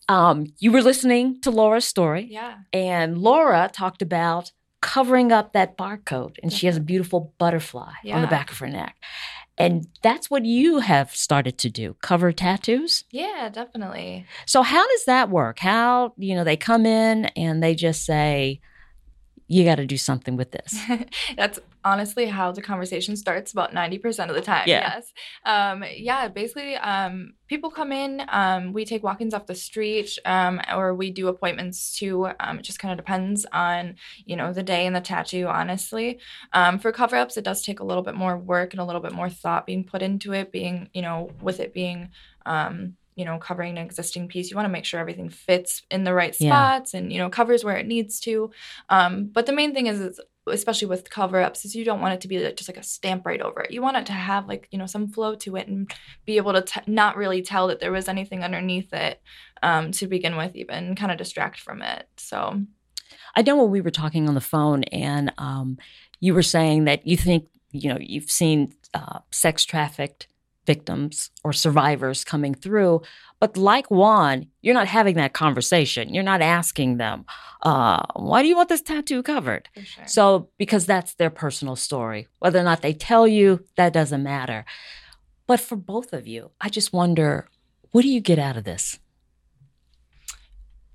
um, 0.07 0.47
you 0.59 0.71
were 0.71 0.81
listening 0.81 1.39
to 1.41 1.51
Laura's 1.51 1.85
story, 1.85 2.27
Yeah. 2.29 2.55
and 2.73 3.17
Laura 3.17 3.69
talked 3.71 4.01
about 4.01 4.51
covering 4.81 5.31
up 5.31 5.53
that 5.53 5.77
barcode, 5.77 6.37
and 6.41 6.51
she 6.51 6.65
has 6.65 6.77
a 6.77 6.81
beautiful 6.81 7.33
butterfly 7.37 7.91
on 8.11 8.21
the 8.21 8.27
back 8.27 8.51
of 8.51 8.57
her 8.59 8.67
neck. 8.67 8.95
And 9.57 9.87
that's 10.01 10.29
what 10.31 10.45
you 10.45 10.79
have 10.79 11.13
started 11.13 11.57
to 11.59 11.69
do 11.69 11.95
cover 12.01 12.31
tattoos. 12.31 13.03
Yeah, 13.11 13.49
definitely. 13.51 14.25
So, 14.45 14.61
how 14.61 14.87
does 14.87 15.03
that 15.05 15.29
work? 15.29 15.59
How, 15.59 16.13
you 16.17 16.33
know, 16.33 16.45
they 16.45 16.55
come 16.55 16.85
in 16.85 17.25
and 17.35 17.61
they 17.61 17.75
just 17.75 18.05
say, 18.05 18.61
you 19.49 19.65
got 19.65 19.75
to 19.75 19.85
do 19.85 19.97
something 19.97 20.37
with 20.37 20.51
this. 20.51 20.79
That's 21.35 21.59
honestly 21.83 22.27
how 22.27 22.51
the 22.51 22.61
conversation 22.61 23.15
starts 23.15 23.51
about 23.51 23.73
90% 23.73 24.29
of 24.29 24.35
the 24.35 24.41
time. 24.41 24.65
Yeah. 24.67 24.93
Yes. 24.93 25.11
Um, 25.43 25.83
yeah, 25.91 26.27
basically, 26.27 26.75
um, 26.75 27.33
people 27.47 27.71
come 27.71 27.91
in, 27.91 28.21
um, 28.29 28.73
we 28.73 28.85
take 28.85 29.01
walk 29.01 29.21
ins 29.21 29.33
off 29.33 29.47
the 29.47 29.55
street, 29.55 30.19
um, 30.23 30.61
or 30.71 30.93
we 30.93 31.09
do 31.09 31.29
appointments 31.29 31.97
too. 31.97 32.29
Um, 32.39 32.59
it 32.59 32.61
just 32.61 32.77
kind 32.77 32.91
of 32.91 33.03
depends 33.03 33.47
on, 33.51 33.95
you 34.23 34.35
know, 34.35 34.53
the 34.53 34.61
day 34.61 34.85
and 34.85 34.95
the 34.95 35.01
tattoo, 35.01 35.47
honestly. 35.47 36.19
Um, 36.53 36.77
for 36.77 36.91
cover 36.91 37.15
ups, 37.15 37.35
it 37.35 37.43
does 37.43 37.63
take 37.63 37.79
a 37.79 37.85
little 37.85 38.03
bit 38.03 38.13
more 38.13 38.37
work 38.37 38.73
and 38.73 38.79
a 38.79 38.85
little 38.85 39.01
bit 39.01 39.13
more 39.13 39.31
thought 39.31 39.65
being 39.65 39.83
put 39.83 40.03
into 40.03 40.31
it, 40.31 40.51
being, 40.51 40.89
you 40.93 41.01
know, 41.01 41.31
with 41.41 41.59
it 41.59 41.73
being, 41.73 42.09
um, 42.45 42.97
you 43.19 43.25
know, 43.25 43.37
covering 43.37 43.77
an 43.77 43.85
existing 43.85 44.27
piece, 44.29 44.49
you 44.49 44.55
want 44.55 44.65
to 44.65 44.71
make 44.71 44.85
sure 44.85 44.99
everything 44.99 45.29
fits 45.29 45.83
in 45.91 46.03
the 46.05 46.13
right 46.13 46.35
Yeah. 46.39 46.49
spots 46.49 46.93
and, 46.93 47.11
you 47.11 47.19
know, 47.19 47.29
covers 47.29 47.63
where 47.63 47.77
it 47.77 47.85
needs 47.85 48.19
to. 48.21 48.49
Um, 48.89 49.27
but 49.31 49.45
the 49.45 49.51
main 49.53 49.73
thing 49.73 49.87
is, 49.87 49.99
is 49.99 50.19
especially 50.47 50.87
with 50.87 51.09
cover 51.11 51.39
ups 51.41 51.63
is 51.65 51.75
you 51.75 51.85
don't 51.85 52.01
want 52.01 52.13
it 52.15 52.21
to 52.21 52.27
be 52.27 52.39
like, 52.39 52.55
just 52.55 52.69
like 52.69 52.77
a 52.77 52.81
stamp 52.83 53.23
right 53.23 53.39
over 53.41 53.61
it 53.61 53.69
you 53.69 53.83
want 53.83 53.97
it 53.97 54.05
to 54.07 54.13
have 54.13 54.47
like 54.47 54.67
you 54.71 54.79
know 54.79 54.87
some 54.87 55.07
flow 55.07 55.35
to 55.35 55.55
it 55.55 55.67
and 55.67 55.91
be 56.25 56.37
able 56.37 56.53
to 56.53 56.61
t- 56.63 56.81
not 56.87 57.15
really 57.15 57.43
tell 57.43 57.67
that 57.67 57.79
there 57.79 57.91
was 57.91 58.07
anything 58.07 58.43
underneath 58.43 58.91
it 58.91 59.21
um, 59.61 59.91
to 59.91 60.07
begin 60.07 60.35
with 60.37 60.55
even 60.55 60.95
kind 60.95 61.11
of 61.11 61.19
distract 61.19 61.59
from 61.59 61.83
it 61.83 62.07
so 62.17 62.59
I 63.35 63.43
know 63.43 63.57
when 63.61 63.69
we 63.69 63.81
were 63.81 63.91
talking 63.91 64.27
on 64.27 64.33
the 64.33 64.41
phone, 64.41 64.83
and 64.85 65.31
um, 65.37 65.77
you 66.19 66.33
were 66.33 66.43
saying 66.43 66.85
that 66.85 67.05
you 67.05 67.15
think 67.17 67.47
you 67.71 67.89
know 67.89 67.97
you've 67.99 68.31
seen 68.31 68.73
uh, 68.95 69.19
sex 69.31 69.65
trafficked 69.65 70.27
victims 70.73 71.31
or 71.45 71.51
survivors 71.53 72.19
coming 72.33 72.53
through, 72.63 73.01
but 73.41 73.51
like 73.71 73.87
Juan, 73.97 74.35
you're 74.63 74.79
not 74.81 74.95
having 74.99 75.15
that 75.17 75.33
conversation. 75.43 76.13
You're 76.13 76.31
not 76.33 76.41
asking 76.59 76.91
them, 77.03 77.17
uh, 77.69 78.01
"Why 78.29 78.39
do 78.41 78.47
you 78.49 78.57
want 78.59 78.69
this 78.69 78.87
tattoo 78.91 79.21
covered?" 79.23 79.63
sure 79.91 80.07
So 80.15 80.23
because 80.63 80.83
that's 80.85 81.13
their 81.15 81.33
personal 81.43 81.75
story, 81.87 82.21
whether 82.41 82.59
or 82.59 82.67
not 82.71 82.81
they 82.81 82.95
tell 83.09 83.25
you, 83.37 83.47
that 83.79 83.93
doesn't 83.99 84.23
matter. 84.35 84.59
But 85.49 85.59
for 85.67 85.77
both 85.93 86.09
of 86.13 86.23
you, 86.33 86.41
I 86.65 86.67
just 86.69 86.93
wonder, 86.93 87.29
what 87.91 88.03
do 88.03 88.09
you 88.15 88.21
get 88.21 88.39
out 88.47 88.57
of 88.57 88.63
this? 88.71 88.99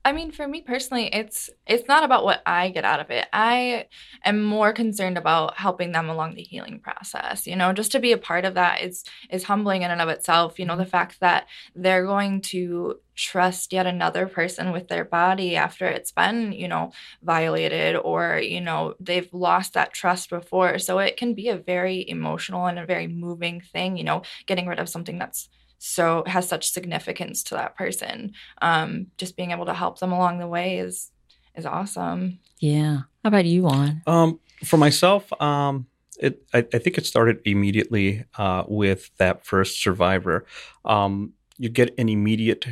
I 0.06 0.12
mean, 0.12 0.32
for 0.32 0.46
me 0.46 0.60
personally, 0.60 1.06
it's 1.14 1.48
it's 1.66 1.88
not 1.88 2.04
about 2.04 2.24
what 2.24 2.42
I 2.44 2.68
get 2.68 2.84
out 2.84 3.00
of 3.00 3.10
it. 3.10 3.26
I 3.32 3.86
am 4.22 4.44
more 4.44 4.74
concerned 4.74 5.16
about 5.16 5.56
helping 5.56 5.92
them 5.92 6.10
along 6.10 6.34
the 6.34 6.42
healing 6.42 6.78
process. 6.78 7.46
You 7.46 7.56
know, 7.56 7.72
just 7.72 7.92
to 7.92 8.00
be 8.00 8.12
a 8.12 8.18
part 8.18 8.44
of 8.44 8.54
that 8.54 8.82
is 8.82 9.04
is 9.30 9.44
humbling 9.44 9.80
in 9.80 9.90
and 9.90 10.02
of 10.02 10.10
itself. 10.10 10.58
You 10.58 10.66
know, 10.66 10.76
the 10.76 10.82
mm-hmm. 10.82 10.90
fact 10.90 11.20
that 11.20 11.46
they're 11.74 12.04
going 12.04 12.42
to 12.42 12.96
trust 13.14 13.72
yet 13.72 13.86
another 13.86 14.26
person 14.26 14.72
with 14.72 14.88
their 14.88 15.04
body 15.04 15.56
after 15.56 15.86
it's 15.86 16.12
been, 16.12 16.52
you 16.52 16.68
know, 16.68 16.92
violated 17.22 17.96
or, 17.96 18.38
you 18.38 18.60
know, 18.60 18.94
they've 19.00 19.32
lost 19.32 19.72
that 19.72 19.92
trust 19.94 20.28
before. 20.28 20.78
So 20.78 20.98
it 20.98 21.16
can 21.16 21.32
be 21.32 21.48
a 21.48 21.56
very 21.56 22.06
emotional 22.08 22.66
and 22.66 22.78
a 22.78 22.84
very 22.84 23.06
moving 23.06 23.60
thing, 23.60 23.96
you 23.96 24.04
know, 24.04 24.22
getting 24.46 24.66
rid 24.66 24.80
of 24.80 24.88
something 24.88 25.18
that's 25.18 25.48
so 25.86 26.24
has 26.26 26.48
such 26.48 26.70
significance 26.70 27.42
to 27.42 27.54
that 27.54 27.76
person 27.76 28.32
um, 28.62 29.06
just 29.18 29.36
being 29.36 29.50
able 29.50 29.66
to 29.66 29.74
help 29.74 29.98
them 29.98 30.12
along 30.12 30.38
the 30.38 30.48
way 30.48 30.78
is 30.78 31.10
is 31.54 31.66
awesome. 31.66 32.40
Yeah. 32.58 33.02
How 33.22 33.28
about 33.28 33.44
you, 33.44 33.62
Juan? 33.62 34.02
Um, 34.06 34.40
for 34.64 34.76
myself, 34.78 35.30
um, 35.40 35.86
it 36.18 36.42
I, 36.54 36.58
I 36.72 36.78
think 36.78 36.96
it 36.96 37.04
started 37.04 37.40
immediately 37.44 38.24
uh, 38.38 38.64
with 38.66 39.10
that 39.18 39.44
first 39.44 39.82
survivor. 39.82 40.46
Um, 40.86 41.34
you 41.58 41.68
get 41.68 41.94
an 41.98 42.08
immediate 42.08 42.66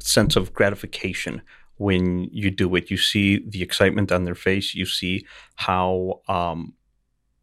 sense 0.00 0.34
of 0.34 0.52
gratification 0.52 1.40
when 1.76 2.24
you 2.32 2.50
do 2.50 2.74
it. 2.74 2.90
You 2.90 2.96
see 2.96 3.38
the 3.46 3.62
excitement 3.62 4.10
on 4.10 4.24
their 4.24 4.34
face. 4.34 4.74
You 4.74 4.86
see 4.86 5.24
how 5.54 6.20
um, 6.26 6.74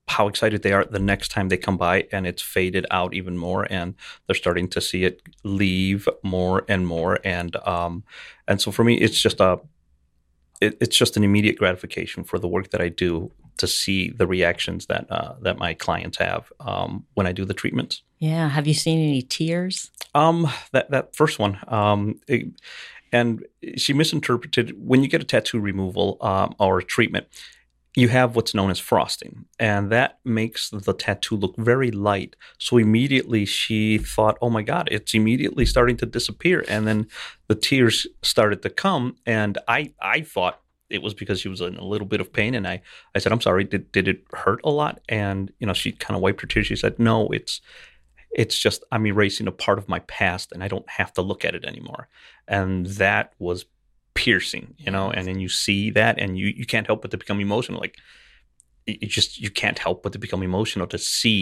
how 0.10 0.28
excited 0.28 0.64
they 0.64 0.74
are 0.74 0.86
the 0.86 1.00
next 1.00 1.30
time 1.30 1.50
they 1.50 1.58
come 1.58 1.78
by, 1.78 2.08
and 2.12 2.26
it's 2.28 2.42
faded 2.42 2.86
out 2.92 3.14
even 3.14 3.38
more, 3.38 3.68
and 3.70 3.96
they're 4.26 4.36
starting 4.36 4.68
to 4.70 4.82
see 4.82 5.04
it 5.04 5.22
leave 5.44 6.08
more 6.24 6.66
and 6.68 6.86
more, 6.88 7.20
and 7.24 7.56
um, 7.68 8.04
and 8.48 8.60
so 8.60 8.72
for 8.72 8.84
me, 8.84 8.96
it's 8.96 9.22
just 9.22 9.40
a 9.40 9.60
it, 10.62 10.78
it's 10.82 10.98
just 10.98 11.16
an 11.18 11.24
immediate 11.24 11.58
gratification 11.58 12.24
for 12.24 12.38
the 12.40 12.48
work 12.48 12.72
that 12.72 12.82
I 12.82 12.90
do 12.90 13.32
to 13.58 13.68
see 13.68 14.10
the 14.10 14.26
reactions 14.28 14.88
that 14.88 15.06
uh, 15.12 15.36
that 15.42 15.58
my 15.58 15.74
clients 15.74 16.18
have 16.18 16.52
um, 16.60 17.06
when 17.14 17.28
I 17.28 17.32
do 17.32 17.46
the 17.46 17.54
treatments. 17.54 18.02
Yeah. 18.20 18.50
Have 18.50 18.68
you 18.68 18.74
seen 18.74 19.00
any 19.00 19.22
tears? 19.22 19.92
Um, 20.16 20.48
that 20.72 20.90
that 20.92 21.16
first 21.16 21.40
one, 21.40 21.60
um, 21.68 22.20
it- 22.28 22.48
and 23.12 23.44
she 23.76 23.92
misinterpreted 23.94 24.76
when 24.78 25.02
you 25.02 25.10
get 25.10 25.20
a 25.20 25.24
tattoo 25.26 25.60
removal 25.60 26.18
um, 26.22 26.54
or 26.60 26.80
treatment. 26.82 27.26
You 27.96 28.08
have 28.10 28.36
what's 28.36 28.54
known 28.54 28.70
as 28.70 28.80
frosting, 28.80 29.46
and 29.60 29.92
that 29.92 30.20
makes 30.24 30.70
the 30.70 30.94
tattoo 30.94 31.36
look 31.36 31.56
very 31.58 31.90
light. 31.92 32.36
So 32.60 32.78
immediately 32.78 33.46
she 33.46 33.98
thought, 33.98 34.38
"Oh 34.42 34.50
my 34.50 34.62
God, 34.62 34.90
it's 34.92 35.14
immediately 35.16 35.66
starting 35.66 35.98
to 35.98 36.06
disappear." 36.06 36.64
And 36.68 36.88
then 36.88 37.08
the 37.48 37.56
tears 37.56 38.06
started 38.22 38.62
to 38.62 38.70
come, 38.70 39.16
and 39.26 39.58
I 39.68 39.94
I 40.02 40.22
thought 40.22 40.62
it 40.90 41.02
was 41.02 41.14
because 41.14 41.40
she 41.40 41.50
was 41.50 41.62
in 41.62 41.78
a 41.78 41.84
little 41.84 42.08
bit 42.08 42.22
of 42.22 42.32
pain, 42.32 42.54
and 42.54 42.68
I 42.68 42.82
I 43.16 43.20
said, 43.20 43.32
"I'm 43.32 43.42
sorry, 43.42 43.64
did 43.64 43.92
did 43.92 44.08
it 44.08 44.24
hurt 44.34 44.62
a 44.64 44.70
lot?" 44.70 45.02
And 45.10 45.52
you 45.60 45.66
know, 45.66 45.74
she 45.74 45.92
kind 45.92 46.16
of 46.16 46.22
wiped 46.22 46.42
her 46.42 46.48
tears. 46.48 46.68
She 46.68 46.76
said, 46.76 47.00
"No, 47.00 47.28
it's 47.30 47.60
it's 48.32 48.58
just 48.58 48.84
I'm 48.92 49.08
erasing 49.08 49.48
a 49.48 49.52
part 49.52 49.80
of 49.80 49.90
my 49.90 50.00
past 50.00 50.52
and 50.52 50.64
I 50.64 50.68
don't 50.68 50.90
have 50.90 51.14
to 51.14 51.22
look 51.22 51.44
at 51.44 51.56
it 51.56 51.66
anymore. 51.66 52.08
And 52.48 52.86
that 52.86 53.34
was 53.40 53.66
piercing, 54.24 54.66
you 54.86 54.92
know, 54.96 55.08
and 55.16 55.24
then 55.28 55.40
you 55.44 55.50
see 55.66 55.82
that 56.00 56.14
and 56.22 56.30
you, 56.40 56.48
you 56.60 56.66
can't 56.74 56.88
help 56.90 57.00
but 57.02 57.12
to 57.12 57.18
become 57.24 57.40
emotional. 57.48 57.80
Like 57.86 57.96
it 58.90 58.98
it 59.04 59.10
just 59.18 59.32
you 59.44 59.52
can't 59.62 59.80
help 59.86 59.98
but 60.04 60.12
to 60.14 60.20
become 60.26 60.44
emotional 60.52 60.88
to 60.88 60.98
see 60.98 61.40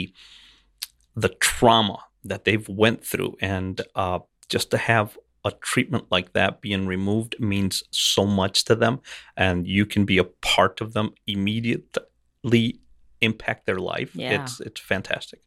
the 1.23 1.29
trauma 1.49 1.97
that 2.31 2.41
they've 2.45 2.69
went 2.83 2.99
through 3.11 3.31
and 3.55 3.75
uh, 4.03 4.19
just 4.53 4.67
to 4.71 4.77
have 4.77 5.07
a 5.49 5.51
treatment 5.71 6.05
like 6.15 6.29
that 6.33 6.51
being 6.61 6.85
removed 6.95 7.33
means 7.39 7.75
so 7.91 8.23
much 8.41 8.57
to 8.65 8.75
them 8.83 8.99
and 9.45 9.57
you 9.77 9.85
can 9.93 10.03
be 10.05 10.17
a 10.19 10.27
part 10.53 10.81
of 10.81 10.89
them 10.93 11.07
immediately 11.25 12.79
impact 13.21 13.65
their 13.65 13.79
life 13.93 14.11
Yeah. 14.15 14.35
it's 14.37 14.59
it's 14.67 14.81
fantastic 14.93 15.39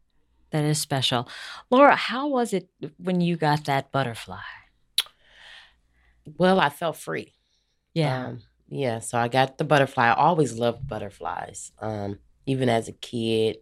That 0.53 0.65
is 0.73 0.79
special. 0.81 1.23
Laura, 1.71 1.95
how 2.11 2.25
was 2.39 2.53
it 2.53 2.67
when 2.99 3.21
you 3.27 3.37
got 3.37 3.61
that 3.71 3.85
butterfly? 3.93 4.47
Well, 6.39 6.61
I 6.61 6.69
felt 6.69 6.97
free. 6.97 7.35
Yeah. 7.95 8.27
Um, 8.27 8.43
yeah. 8.69 9.01
So 9.01 9.19
I 9.19 9.29
got 9.29 9.59
the 9.59 9.65
butterfly. 9.65 10.09
I 10.09 10.15
always 10.15 10.59
loved 10.59 10.87
butterflies. 10.87 11.73
Um, 11.81 12.19
even 12.47 12.69
as 12.69 12.89
a 12.89 12.93
kid, 12.93 13.59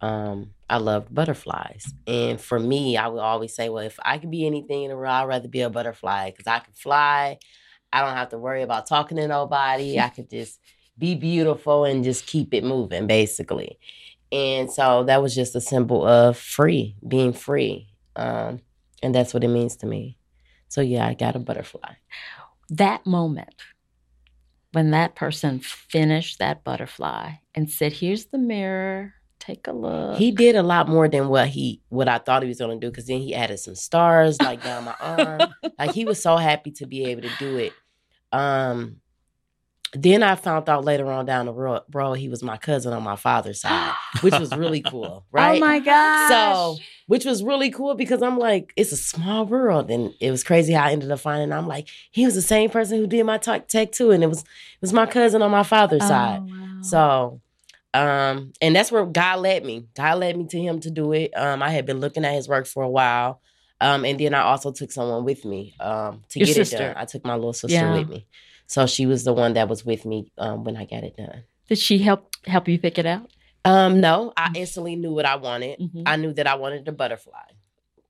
um, 0.00 0.50
I 0.68 0.78
loved 0.78 1.14
butterflies. 1.14 1.92
And 2.06 2.40
for 2.40 2.58
me, 2.58 2.96
I 2.96 3.08
would 3.08 3.20
always 3.20 3.54
say, 3.54 3.68
well, 3.68 3.84
if 3.84 3.98
I 4.04 4.18
could 4.18 4.30
be 4.30 4.46
anything 4.46 4.84
in 4.84 4.90
the 4.90 4.96
world, 4.96 5.08
I'd 5.10 5.24
rather 5.24 5.48
be 5.48 5.60
a 5.60 5.70
butterfly 5.70 6.30
because 6.30 6.46
I 6.46 6.58
can 6.58 6.72
fly. 6.74 7.38
I 7.92 8.00
don't 8.00 8.16
have 8.16 8.30
to 8.30 8.38
worry 8.38 8.62
about 8.62 8.86
talking 8.86 9.18
to 9.18 9.28
nobody. 9.28 10.00
I 10.00 10.08
could 10.08 10.30
just 10.30 10.60
be 10.98 11.14
beautiful 11.14 11.84
and 11.84 12.04
just 12.04 12.26
keep 12.26 12.54
it 12.54 12.64
moving, 12.64 13.06
basically. 13.06 13.78
And 14.30 14.70
so 14.72 15.04
that 15.04 15.22
was 15.22 15.34
just 15.34 15.54
a 15.54 15.60
symbol 15.60 16.06
of 16.06 16.38
free, 16.38 16.96
being 17.06 17.32
free. 17.32 17.88
Um, 18.16 18.60
and 19.02 19.14
that's 19.14 19.34
what 19.34 19.44
it 19.44 19.48
means 19.48 19.76
to 19.76 19.86
me. 19.86 20.16
So 20.72 20.80
yeah, 20.80 21.06
I 21.06 21.12
got 21.12 21.36
a 21.36 21.38
butterfly. 21.38 21.96
that 22.70 23.04
moment 23.04 23.52
when 24.72 24.90
that 24.92 25.14
person 25.14 25.60
finished 25.60 26.38
that 26.38 26.64
butterfly 26.64 27.32
and 27.54 27.68
said, 27.68 27.92
Here's 27.92 28.24
the 28.24 28.38
mirror, 28.38 29.12
take 29.38 29.66
a 29.66 29.72
look. 29.72 30.16
He 30.16 30.30
did 30.30 30.56
a 30.56 30.62
lot 30.62 30.88
more 30.88 31.08
than 31.08 31.28
what 31.28 31.48
he 31.48 31.82
what 31.90 32.08
I 32.08 32.16
thought 32.16 32.40
he 32.40 32.48
was 32.48 32.58
gonna 32.58 32.80
do 32.80 32.88
because 32.88 33.06
then 33.06 33.20
he 33.20 33.34
added 33.34 33.58
some 33.58 33.74
stars 33.74 34.40
like 34.40 34.62
down 34.62 34.84
my 34.84 34.94
arm. 34.98 35.52
like 35.78 35.92
he 35.92 36.06
was 36.06 36.22
so 36.22 36.38
happy 36.38 36.70
to 36.70 36.86
be 36.86 37.04
able 37.04 37.20
to 37.20 37.36
do 37.38 37.58
it. 37.58 37.74
Um 38.32 39.01
then 39.92 40.22
I 40.22 40.34
found 40.36 40.68
out 40.68 40.84
later 40.84 41.10
on 41.10 41.26
down 41.26 41.46
the 41.46 41.52
road, 41.52 41.82
bro, 41.88 42.14
he 42.14 42.28
was 42.28 42.42
my 42.42 42.56
cousin 42.56 42.92
on 42.92 43.02
my 43.02 43.16
father's 43.16 43.60
side, 43.62 43.94
which 44.22 44.38
was 44.38 44.56
really 44.56 44.80
cool, 44.80 45.26
right? 45.32 45.56
Oh 45.56 45.60
my 45.60 45.78
gosh. 45.80 46.28
So, 46.28 46.76
which 47.06 47.24
was 47.24 47.42
really 47.44 47.70
cool 47.70 47.94
because 47.94 48.22
I'm 48.22 48.38
like, 48.38 48.72
it's 48.76 48.92
a 48.92 48.96
small 48.96 49.44
world, 49.44 49.90
and 49.90 50.14
it 50.20 50.30
was 50.30 50.44
crazy 50.44 50.72
how 50.72 50.86
I 50.86 50.92
ended 50.92 51.10
up 51.10 51.20
finding. 51.20 51.52
I'm 51.52 51.66
like, 51.68 51.88
he 52.10 52.24
was 52.24 52.34
the 52.34 52.42
same 52.42 52.70
person 52.70 52.98
who 52.98 53.06
did 53.06 53.24
my 53.24 53.38
tech 53.38 53.68
tech 53.68 53.92
too, 53.92 54.10
and 54.12 54.24
it 54.24 54.28
was 54.28 54.40
it 54.42 54.46
was 54.80 54.92
my 54.92 55.06
cousin 55.06 55.42
on 55.42 55.50
my 55.50 55.62
father's 55.62 56.06
side. 56.06 56.40
Oh, 56.42 56.46
wow. 56.46 56.80
So, 56.80 57.40
um, 57.94 58.52
and 58.60 58.74
that's 58.74 58.90
where 58.90 59.04
God 59.04 59.40
led 59.40 59.64
me. 59.64 59.86
God 59.94 60.18
led 60.18 60.36
me 60.36 60.46
to 60.48 60.58
him 60.58 60.80
to 60.80 60.90
do 60.90 61.12
it. 61.12 61.32
Um, 61.36 61.62
I 61.62 61.70
had 61.70 61.84
been 61.86 62.00
looking 62.00 62.24
at 62.24 62.32
his 62.34 62.48
work 62.48 62.66
for 62.66 62.82
a 62.82 62.88
while. 62.88 63.40
Um, 63.80 64.04
and 64.04 64.18
then 64.18 64.32
I 64.32 64.42
also 64.42 64.70
took 64.70 64.92
someone 64.92 65.24
with 65.24 65.44
me 65.44 65.74
um, 65.80 66.22
to 66.30 66.38
Your 66.38 66.46
get 66.46 66.54
sister. 66.54 66.76
it 66.76 66.94
done. 66.94 66.96
I 66.96 67.04
took 67.04 67.24
my 67.24 67.34
little 67.34 67.52
sister 67.52 67.74
Yeah. 67.74 67.92
with 67.92 68.08
me, 68.08 68.28
so 68.72 68.86
she 68.86 69.04
was 69.04 69.24
the 69.24 69.34
one 69.34 69.52
that 69.52 69.68
was 69.68 69.84
with 69.84 70.06
me 70.06 70.32
um, 70.38 70.64
when 70.64 70.76
I 70.78 70.86
got 70.86 71.04
it 71.04 71.14
done. 71.16 71.44
Did 71.68 71.78
she 71.78 71.98
help 71.98 72.30
help 72.46 72.68
you 72.68 72.78
pick 72.78 72.98
it 72.98 73.04
out? 73.04 73.30
Um, 73.66 74.00
no, 74.00 74.32
I 74.34 74.50
instantly 74.56 74.96
knew 74.96 75.12
what 75.12 75.26
I 75.26 75.36
wanted. 75.36 75.78
Mhm. 75.78 76.04
I 76.06 76.16
knew 76.16 76.32
that 76.32 76.46
I 76.46 76.54
wanted 76.54 76.86
the 76.86 76.92
butterfly. 76.92 77.48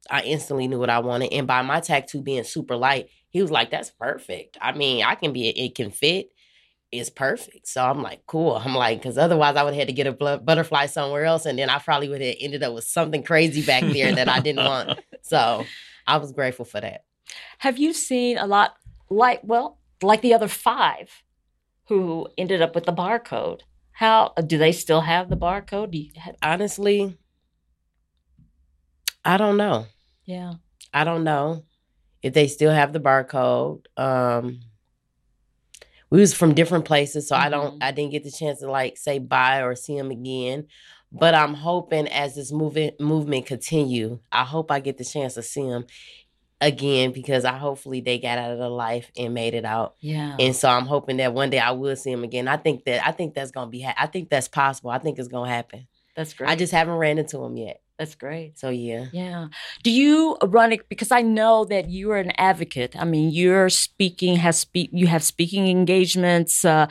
I 0.09 0.23
instantly 0.23 0.69
knew 0.69 0.79
what 0.79 0.89
I 0.89 1.01
wanted, 1.01 1.33
and 1.33 1.47
by 1.49 1.63
my 1.63 1.81
tattoo 1.81 2.23
being 2.23 2.45
super 2.45 2.77
light, 2.77 3.09
he 3.31 3.43
was 3.43 3.51
like, 3.51 3.71
"That's 3.71 3.91
perfect." 3.91 4.57
I 4.61 4.71
mean, 4.73 5.05
I 5.05 5.17
can 5.17 5.33
be, 5.33 5.49
it 5.49 5.75
can 5.75 5.91
fit. 5.91 6.31
It's 6.93 7.11
perfect. 7.11 7.67
So 7.67 7.83
I'm 7.85 8.03
like, 8.03 8.21
cool. 8.27 8.55
I'm 8.55 8.75
like, 8.75 8.99
because 9.01 9.17
otherwise 9.19 9.57
I 9.57 9.63
would 9.65 9.73
have 9.75 9.81
had 9.81 9.89
to 9.89 9.95
get 9.95 10.07
a 10.07 10.13
butterfly 10.39 10.87
somewhere 10.87 11.25
else, 11.25 11.45
and 11.47 11.59
then 11.59 11.71
I 11.71 11.79
probably 11.81 12.09
would 12.09 12.21
have 12.21 12.37
ended 12.39 12.63
up 12.63 12.75
with 12.75 12.85
something 12.85 13.23
crazy 13.23 13.63
back 13.63 13.83
there 13.83 14.15
that 14.15 14.29
I 14.29 14.39
didn't 14.41 14.65
want. 14.65 15.01
So 15.25 15.65
I 16.07 16.17
was 16.19 16.33
grateful 16.33 16.65
for 16.67 16.81
that. 16.81 17.05
Have 17.59 17.79
you 17.79 17.93
seen 17.95 18.37
a 18.39 18.47
lot 18.47 18.75
like 19.09 19.41
well, 19.45 19.79
like 20.03 20.21
the 20.23 20.35
other 20.35 20.49
five 20.49 21.23
who 21.89 22.29
ended 22.39 22.63
up 22.63 22.75
with 22.75 22.85
the 22.85 22.93
barcode? 22.93 23.61
How 23.93 24.33
do 24.47 24.59
they 24.59 24.73
still 24.73 25.03
have 25.03 25.29
the 25.29 25.37
barcode? 25.37 26.17
Have, 26.17 26.37
Honestly, 26.43 27.19
I 29.25 29.37
don't 29.37 29.57
know. 29.57 29.87
yeah. 30.25 30.55
I 30.95 31.05
don't 31.05 31.25
know 31.25 31.65
if 32.23 32.35
they 32.35 32.49
still 32.49 32.71
have 32.73 32.93
the 32.93 33.01
barcode. 33.01 33.87
Um 33.97 34.61
we 36.11 36.21
was 36.21 36.35
from 36.35 36.53
different 36.55 36.85
places, 36.85 37.27
so 37.29 37.35
I 37.37 37.49
don't 37.49 37.75
Mhm. 37.79 37.83
I 37.83 37.91
didn't 37.93 38.13
get 38.13 38.25
the 38.25 38.31
chance 38.31 38.61
to 38.61 38.71
like 38.71 38.97
say 38.99 39.19
bye 39.19 39.63
or 39.63 39.75
see 39.75 39.97
them 39.97 40.11
again. 40.11 40.67
But 41.11 41.35
I'm 41.35 41.55
hoping 41.55 42.09
as 42.09 42.35
this 42.35 42.53
movement 42.53 43.01
movement 43.01 43.47
continue, 43.47 44.21
I 44.31 44.45
hope 44.45 44.71
I 44.71 44.81
get 44.81 44.99
the 44.99 45.05
chance 45.05 45.35
to 45.35 45.43
see 45.43 45.63
them 45.63 45.87
again 46.63 47.11
because 47.13 47.45
I 47.45 47.59
hopefully 47.59 48.01
they 48.01 48.19
got 48.19 48.39
out 48.39 48.53
of 48.53 48.59
the 48.59 48.69
life 48.69 49.11
and 49.19 49.35
made 49.35 49.53
it 49.53 49.65
out. 49.65 49.97
Yeah. 50.01 50.37
And 50.39 50.55
so 50.57 50.69
I'm 50.69 50.87
hoping 50.87 51.19
that 51.19 51.35
one 51.35 51.51
day 51.51 51.59
I 51.59 51.73
will 51.73 51.97
see 51.97 52.11
them 52.11 52.25
again. 52.25 52.49
I 52.49 52.57
think 52.57 52.85
that 52.85 53.07
I 53.07 53.11
think 53.13 53.35
that's 53.35 53.51
gonna 53.51 53.71
be. 53.71 53.83
Ha- 53.83 53.97
I 53.99 54.07
think 54.07 54.31
that's 54.31 54.49
possible. 54.49 54.91
I 54.91 54.99
think 54.99 55.19
it's 55.19 55.29
gonna 55.29 55.51
happen. 55.51 55.89
That's 56.17 56.33
great. 56.33 56.49
I 56.49 56.57
just 56.57 56.73
haven't 56.73 56.95
ran 56.95 57.19
into 57.19 57.39
them 57.39 57.57
yet. 57.57 57.81
That's 57.99 58.15
great. 58.15 58.59
So 58.59 58.71
yeah. 58.71 59.07
Yeah. 59.13 59.49
Do 59.83 59.91
you 59.91 60.39
run 60.43 60.73
it 60.73 60.89
because 60.89 61.11
I 61.11 61.23
know 61.23 61.65
that 61.67 61.89
you 61.91 62.11
are 62.13 62.19
an 62.19 62.33
advocate. 62.39 62.97
I 62.97 63.05
mean, 63.05 63.31
you're 63.31 63.69
speaking 63.69 64.37
has 64.37 64.59
speak 64.59 64.91
you 64.93 65.09
have 65.09 65.23
speaking 65.23 65.69
engagements 65.69 66.65
uh 66.65 66.87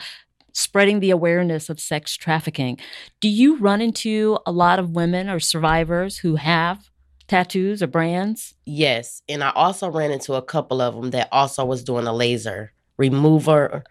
spreading 0.54 1.00
the 1.00 1.10
awareness 1.10 1.70
of 1.70 1.80
sex 1.80 2.14
trafficking. 2.14 2.78
Do 3.20 3.28
you 3.28 3.56
run 3.56 3.80
into 3.80 4.38
a 4.44 4.52
lot 4.52 4.78
of 4.78 4.90
women 4.90 5.30
or 5.30 5.40
survivors 5.40 6.18
who 6.18 6.36
have 6.36 6.90
tattoos 7.28 7.82
or 7.82 7.86
brands? 7.86 8.54
Yes, 8.64 9.22
and 9.28 9.42
I 9.44 9.50
also 9.50 9.88
ran 9.90 10.10
into 10.10 10.34
a 10.34 10.42
couple 10.42 10.80
of 10.80 10.94
them 10.94 11.10
that 11.10 11.28
also 11.32 11.64
was 11.64 11.82
doing 11.84 12.06
a 12.06 12.12
laser 12.12 12.72
remover, 12.96 13.84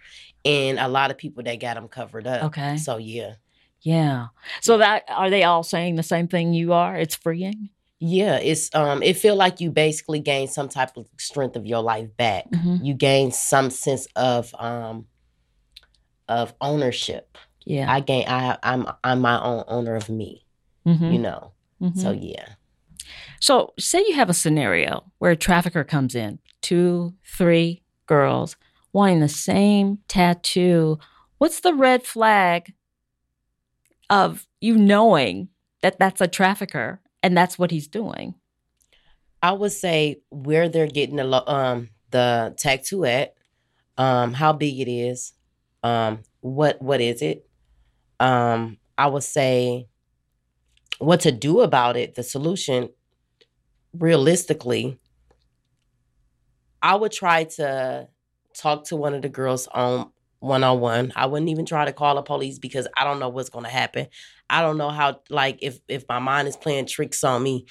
and 0.46 0.80
a 0.80 0.88
lot 0.88 1.12
of 1.12 1.18
people 1.18 1.44
that 1.44 1.60
got 1.60 1.76
them 1.76 1.88
covered 1.88 2.28
up. 2.28 2.44
Okay. 2.46 2.78
So 2.78 2.98
yeah, 2.98 3.34
Yeah. 3.82 4.28
So 4.62 4.78
that 4.78 5.04
are 5.10 5.30
they 5.30 5.44
all 5.44 5.64
saying 5.64 5.96
the 5.96 6.04
same 6.04 6.28
thing 6.28 6.54
you 6.54 6.74
are? 6.74 6.96
It's 6.96 7.16
freeing? 7.16 7.70
yeah, 8.04 8.38
it's 8.38 8.74
um, 8.74 9.04
it 9.04 9.16
feel 9.18 9.36
like 9.36 9.62
you 9.62 9.70
basically 9.72 10.20
gain 10.20 10.48
some 10.48 10.68
type 10.70 10.98
of 10.98 11.08
strength 11.20 11.56
of 11.56 11.66
your 11.68 11.82
life 11.84 12.10
back. 12.18 12.50
Mhm. 12.52 12.84
You 12.84 12.94
gain 12.96 13.32
some 13.32 13.70
sense 13.70 14.08
of 14.16 14.54
um, 14.58 15.06
of 16.28 16.54
ownership. 16.62 17.38
Yeah. 17.66 17.92
I 17.92 18.00
gain. 18.00 18.26
I 18.28 18.58
I'm 18.64 18.88
I'm 19.04 19.22
my 19.22 19.40
own 19.42 19.64
owner 19.68 19.96
of 19.96 20.10
me. 20.10 20.46
Mhm. 20.88 21.14
You 21.14 21.20
know. 21.20 21.52
Mhm. 21.82 21.98
So 21.98 22.12
yeah. 22.12 22.48
So, 23.42 23.74
say 23.80 24.06
you 24.08 24.14
have 24.16 24.30
a 24.30 24.36
scenario 24.36 25.12
where 25.18 25.32
a 25.32 25.36
trafficker 25.36 25.84
comes 25.84 26.14
in, 26.14 26.38
two, 26.62 27.16
three 27.26 27.82
girls 28.06 28.56
wanting 28.94 29.20
the 29.20 29.28
same 29.28 29.98
tattoo. 30.08 31.00
What's 31.40 31.62
the 31.62 31.74
red 31.74 32.04
flag 32.04 32.74
of 34.12 34.46
you 34.60 34.78
knowing 34.78 35.50
that 35.82 35.98
that's 35.98 36.22
a 36.22 36.28
trafficker 36.28 37.02
and 37.24 37.36
that's 37.36 37.58
what 37.58 37.72
he's 37.72 37.88
doing? 37.88 38.36
I 39.42 39.54
would 39.54 39.72
say 39.72 40.22
where 40.30 40.70
they're 40.70 40.86
getting 40.86 41.16
the 41.16 41.50
um 41.50 41.90
the 42.12 42.54
tattoo 42.60 43.06
at, 43.06 43.34
um, 43.98 44.34
how 44.34 44.54
big 44.54 44.80
it 44.80 44.92
is, 44.92 45.34
um, 45.82 46.20
what 46.42 46.80
what 46.80 47.02
is 47.02 47.24
it? 47.24 47.50
Um, 48.20 48.78
I 49.00 49.08
would 49.08 49.24
say 49.24 49.88
what 51.00 51.22
to 51.22 51.32
do 51.32 51.62
about 51.62 51.98
it. 51.98 52.14
The 52.14 52.22
solution, 52.22 52.90
realistically, 53.98 55.00
I 56.82 56.96
would 56.96 57.12
try 57.12 57.44
to 57.44 58.08
talk 58.54 58.86
to 58.86 58.96
one 58.96 59.14
of 59.14 59.22
the 59.22 59.30
girls 59.30 59.68
on 59.68 60.12
one 60.40 60.64
on 60.64 60.80
one. 60.80 61.14
I 61.16 61.28
wouldn't 61.28 61.50
even 61.50 61.66
try 61.66 61.86
to 61.86 61.94
call 61.94 62.16
the 62.16 62.22
police 62.24 62.58
because 62.60 62.88
I 62.98 63.04
don't 63.04 63.20
know 63.20 63.30
what's 63.30 63.50
going 63.50 63.66
to 63.66 63.72
happen. 63.72 64.08
I 64.50 64.62
don't 64.62 64.78
know 64.78 64.90
how 64.90 65.22
like 65.30 65.60
if 65.62 65.80
if 65.88 66.06
my 66.10 66.20
mind 66.20 66.48
is 66.48 66.58
playing 66.58 66.88
tricks 66.88 67.24
on 67.24 67.44
me. 67.44 67.66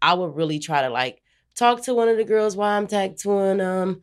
I 0.00 0.14
would 0.14 0.36
really 0.36 0.58
try 0.58 0.82
to 0.82 0.90
like 0.90 1.22
talk 1.54 1.82
to 1.84 1.94
one 1.94 2.08
of 2.08 2.16
the 2.16 2.24
girls 2.24 2.56
while 2.56 2.76
I'm 2.76 2.86
tattooing 2.86 3.58
them, 3.58 4.02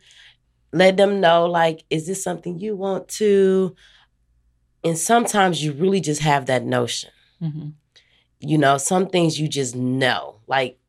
let 0.74 0.98
them 0.98 1.20
know 1.20 1.46
like, 1.46 1.84
is 1.90 2.08
this 2.08 2.24
something 2.24 2.60
you 2.60 2.76
want 2.76 3.08
to? 3.10 3.76
And 4.84 4.98
sometimes 4.98 5.64
you 5.64 5.74
really 5.74 6.02
just 6.02 6.22
have 6.22 6.48
that 6.48 6.64
notion. 6.64 7.12
Mm-hmm. 7.42 7.70
You 8.40 8.58
know, 8.58 8.78
some 8.78 9.08
things 9.08 9.40
you 9.40 9.48
just 9.48 9.76
know, 9.76 10.40
like, 10.48 10.80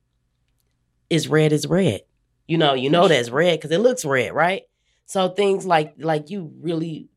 is 1.12 1.28
red 1.28 1.52
is 1.52 1.66
red. 1.66 2.00
You 2.48 2.56
know, 2.56 2.72
you 2.72 2.88
know 2.88 3.06
that's 3.06 3.28
red 3.28 3.58
because 3.58 3.70
it 3.70 3.80
looks 3.80 4.02
red, 4.02 4.32
right? 4.32 4.62
So 5.04 5.28
things 5.28 5.66
like 5.66 5.94
like 5.98 6.30
you 6.30 6.50
really, 6.60 7.10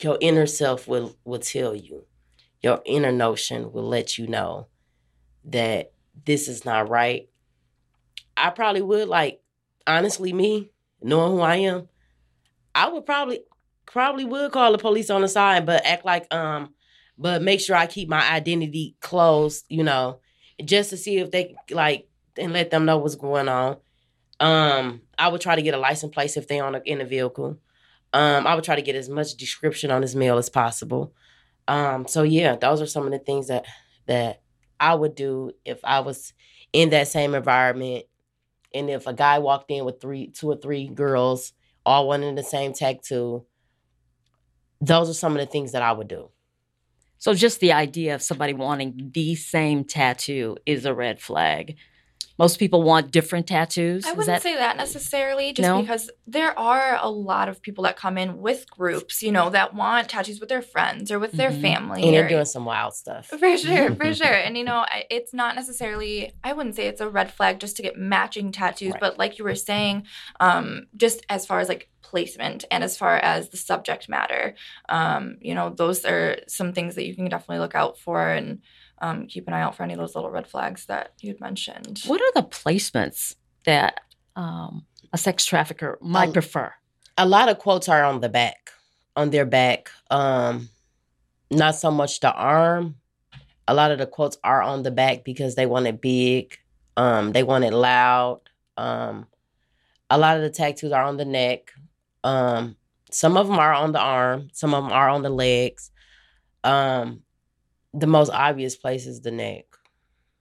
your 0.00 0.16
inner 0.20 0.46
self 0.46 0.88
will 0.88 1.14
will 1.24 1.38
tell 1.38 1.76
you, 1.76 2.06
your 2.62 2.80
inner 2.86 3.12
notion 3.12 3.70
will 3.70 3.86
let 3.86 4.16
you 4.16 4.26
know 4.26 4.68
that 5.44 5.92
this 6.24 6.48
is 6.48 6.64
not 6.64 6.88
right. 6.88 7.28
I 8.34 8.48
probably 8.48 8.80
would 8.80 9.08
like 9.08 9.42
honestly 9.86 10.32
me 10.32 10.70
knowing 11.02 11.32
who 11.32 11.40
I 11.40 11.56
am, 11.56 11.88
I 12.74 12.88
would 12.88 13.04
probably 13.04 13.40
probably 13.84 14.24
would 14.24 14.52
call 14.52 14.72
the 14.72 14.78
police 14.78 15.10
on 15.10 15.20
the 15.20 15.28
side, 15.28 15.66
but 15.66 15.84
act 15.84 16.06
like 16.06 16.32
um, 16.32 16.72
but 17.18 17.42
make 17.42 17.60
sure 17.60 17.76
I 17.76 17.86
keep 17.86 18.08
my 18.08 18.26
identity 18.32 18.96
closed, 19.00 19.66
you 19.68 19.84
know, 19.84 20.20
just 20.64 20.88
to 20.90 20.96
see 20.96 21.18
if 21.18 21.30
they 21.30 21.54
like 21.70 22.08
and 22.36 22.52
let 22.52 22.70
them 22.70 22.84
know 22.84 22.98
what's 22.98 23.14
going 23.14 23.48
on. 23.48 23.76
Um, 24.40 25.02
I 25.18 25.28
would 25.28 25.40
try 25.40 25.56
to 25.56 25.62
get 25.62 25.74
a 25.74 25.78
license 25.78 26.12
plate 26.12 26.36
if 26.36 26.48
they 26.48 26.60
on 26.60 26.74
a, 26.74 26.82
in 26.84 27.00
a 27.00 27.04
vehicle. 27.04 27.58
Um, 28.12 28.46
I 28.46 28.54
would 28.54 28.64
try 28.64 28.76
to 28.76 28.82
get 28.82 28.96
as 28.96 29.08
much 29.08 29.36
description 29.36 29.90
on 29.90 30.02
his 30.02 30.16
male 30.16 30.38
as 30.38 30.48
possible. 30.48 31.14
Um, 31.68 32.06
so 32.06 32.22
yeah, 32.22 32.56
those 32.56 32.80
are 32.80 32.86
some 32.86 33.04
of 33.06 33.12
the 33.12 33.18
things 33.18 33.48
that 33.48 33.66
that 34.06 34.42
I 34.80 34.94
would 34.94 35.14
do 35.14 35.52
if 35.64 35.80
I 35.84 36.00
was 36.00 36.32
in 36.72 36.90
that 36.90 37.08
same 37.08 37.34
environment. 37.34 38.04
And 38.74 38.90
if 38.90 39.06
a 39.06 39.12
guy 39.12 39.38
walked 39.38 39.70
in 39.70 39.84
with 39.84 40.00
three, 40.00 40.28
two 40.28 40.50
or 40.50 40.56
three 40.56 40.88
girls, 40.88 41.52
all 41.86 42.08
wanting 42.08 42.34
the 42.34 42.42
same 42.42 42.72
tattoo, 42.72 43.44
those 44.80 45.08
are 45.08 45.14
some 45.14 45.32
of 45.32 45.38
the 45.38 45.46
things 45.46 45.72
that 45.72 45.82
I 45.82 45.92
would 45.92 46.08
do. 46.08 46.30
So, 47.18 47.34
just 47.34 47.60
the 47.60 47.72
idea 47.72 48.16
of 48.16 48.22
somebody 48.22 48.52
wanting 48.52 49.12
the 49.14 49.36
same 49.36 49.84
tattoo 49.84 50.56
is 50.66 50.84
a 50.84 50.92
red 50.92 51.20
flag. 51.20 51.76
Most 52.42 52.58
people 52.58 52.82
want 52.82 53.12
different 53.12 53.46
tattoos. 53.46 54.04
I 54.04 54.10
Is 54.10 54.16
wouldn't 54.16 54.26
that- 54.26 54.42
say 54.42 54.56
that 54.56 54.76
necessarily, 54.76 55.52
just 55.52 55.64
No? 55.64 55.80
because 55.80 56.10
there 56.26 56.58
are 56.58 56.98
a 57.00 57.08
lot 57.08 57.48
of 57.48 57.62
people 57.62 57.84
that 57.84 57.96
come 57.96 58.18
in 58.18 58.40
with 58.40 58.68
groups, 58.68 59.22
you 59.22 59.30
know, 59.30 59.48
that 59.50 59.74
want 59.74 60.08
tattoos 60.08 60.40
with 60.40 60.48
their 60.48 60.60
friends 60.60 61.12
or 61.12 61.20
with 61.20 61.30
their 61.30 61.52
Mhm. 61.52 61.60
family. 61.62 62.02
And 62.02 62.12
they're 62.12 62.24
or- 62.24 62.28
doing 62.28 62.44
some 62.44 62.64
wild 62.64 62.94
stuff. 62.94 63.26
For 63.26 63.56
sure, 63.56 63.94
for 63.94 64.12
sure. 64.20 64.26
And 64.26 64.58
you 64.58 64.64
know, 64.64 64.84
it's 65.08 65.32
not 65.32 65.54
necessarily, 65.54 66.32
I 66.42 66.52
wouldn't 66.52 66.74
say 66.74 66.88
it's 66.88 67.00
a 67.00 67.08
red 67.08 67.32
flag 67.32 67.60
just 67.60 67.76
to 67.76 67.82
get 67.82 67.96
matching 67.96 68.50
tattoos, 68.50 68.90
Right. 68.94 69.00
but 69.00 69.18
like 69.20 69.38
you 69.38 69.44
were 69.44 69.54
saying, 69.54 70.08
um, 70.40 70.88
just 70.96 71.24
as 71.28 71.46
far 71.46 71.60
as 71.60 71.68
like 71.68 71.90
placement 72.02 72.64
and 72.72 72.82
as 72.82 72.96
far 72.96 73.18
as 73.18 73.50
the 73.50 73.56
subject 73.56 74.08
matter, 74.08 74.56
um, 74.88 75.36
you 75.40 75.54
know, 75.54 75.70
those 75.70 76.04
are 76.04 76.38
some 76.48 76.72
things 76.72 76.96
that 76.96 77.06
you 77.06 77.14
can 77.14 77.28
definitely 77.28 77.60
look 77.60 77.76
out 77.76 77.96
for. 77.98 78.30
And 78.30 78.62
um, 79.02 79.26
keep 79.26 79.46
an 79.48 79.52
eye 79.52 79.60
out 79.60 79.76
for 79.76 79.82
any 79.82 79.92
of 79.92 79.98
those 79.98 80.14
little 80.14 80.30
red 80.30 80.46
flags 80.46 80.86
that 80.86 81.12
you'd 81.20 81.40
mentioned. 81.40 82.02
What 82.06 82.20
are 82.22 82.32
the 82.40 82.48
placements 82.48 83.34
that 83.66 84.00
um, 84.36 84.86
a 85.12 85.18
sex 85.18 85.44
trafficker 85.44 85.98
might 86.00 86.28
Um, 86.28 86.32
prefer? 86.32 86.72
a 87.18 87.26
lot 87.26 87.48
of 87.50 87.58
quotes 87.58 87.88
are 87.88 88.04
on 88.04 88.20
the 88.20 88.28
back, 88.30 88.70
on 89.16 89.28
their 89.30 89.44
back. 89.44 89.90
Um, 90.10 90.70
not 91.50 91.74
so 91.74 91.90
much 91.90 92.20
the 92.20 92.32
arm. 92.32 92.96
A 93.68 93.74
lot 93.74 93.90
of 93.90 93.98
the 93.98 94.06
quotes 94.06 94.38
are 94.42 94.62
on 94.62 94.82
the 94.82 94.90
back 94.90 95.22
because 95.24 95.54
they 95.54 95.66
want 95.66 95.86
it 95.86 96.00
big. 96.00 96.56
Um, 96.96 97.32
they 97.32 97.42
want 97.42 97.64
it 97.64 97.72
loud. 97.72 98.40
Um, 98.76 99.26
a 100.08 100.16
lot 100.18 100.36
of 100.36 100.42
the 100.42 100.50
tattoos 100.50 100.92
are 100.92 101.04
on 101.04 101.16
the 101.18 101.24
neck. 101.24 101.72
Um, 102.24 102.76
some 103.10 103.36
of 103.36 103.46
them 103.48 103.58
are 103.58 103.74
on 103.74 103.92
the 103.92 104.00
arm. 104.00 104.48
Some 104.52 104.72
of 104.74 104.84
them 104.84 104.92
are 104.92 105.08
on 105.10 105.22
the 105.22 105.30
legs. 105.30 105.90
Um, 106.64 107.22
the 107.94 108.06
most 108.06 108.30
obvious 108.30 108.76
place 108.76 109.06
is 109.06 109.20
the 109.20 109.30
neck. 109.30 109.66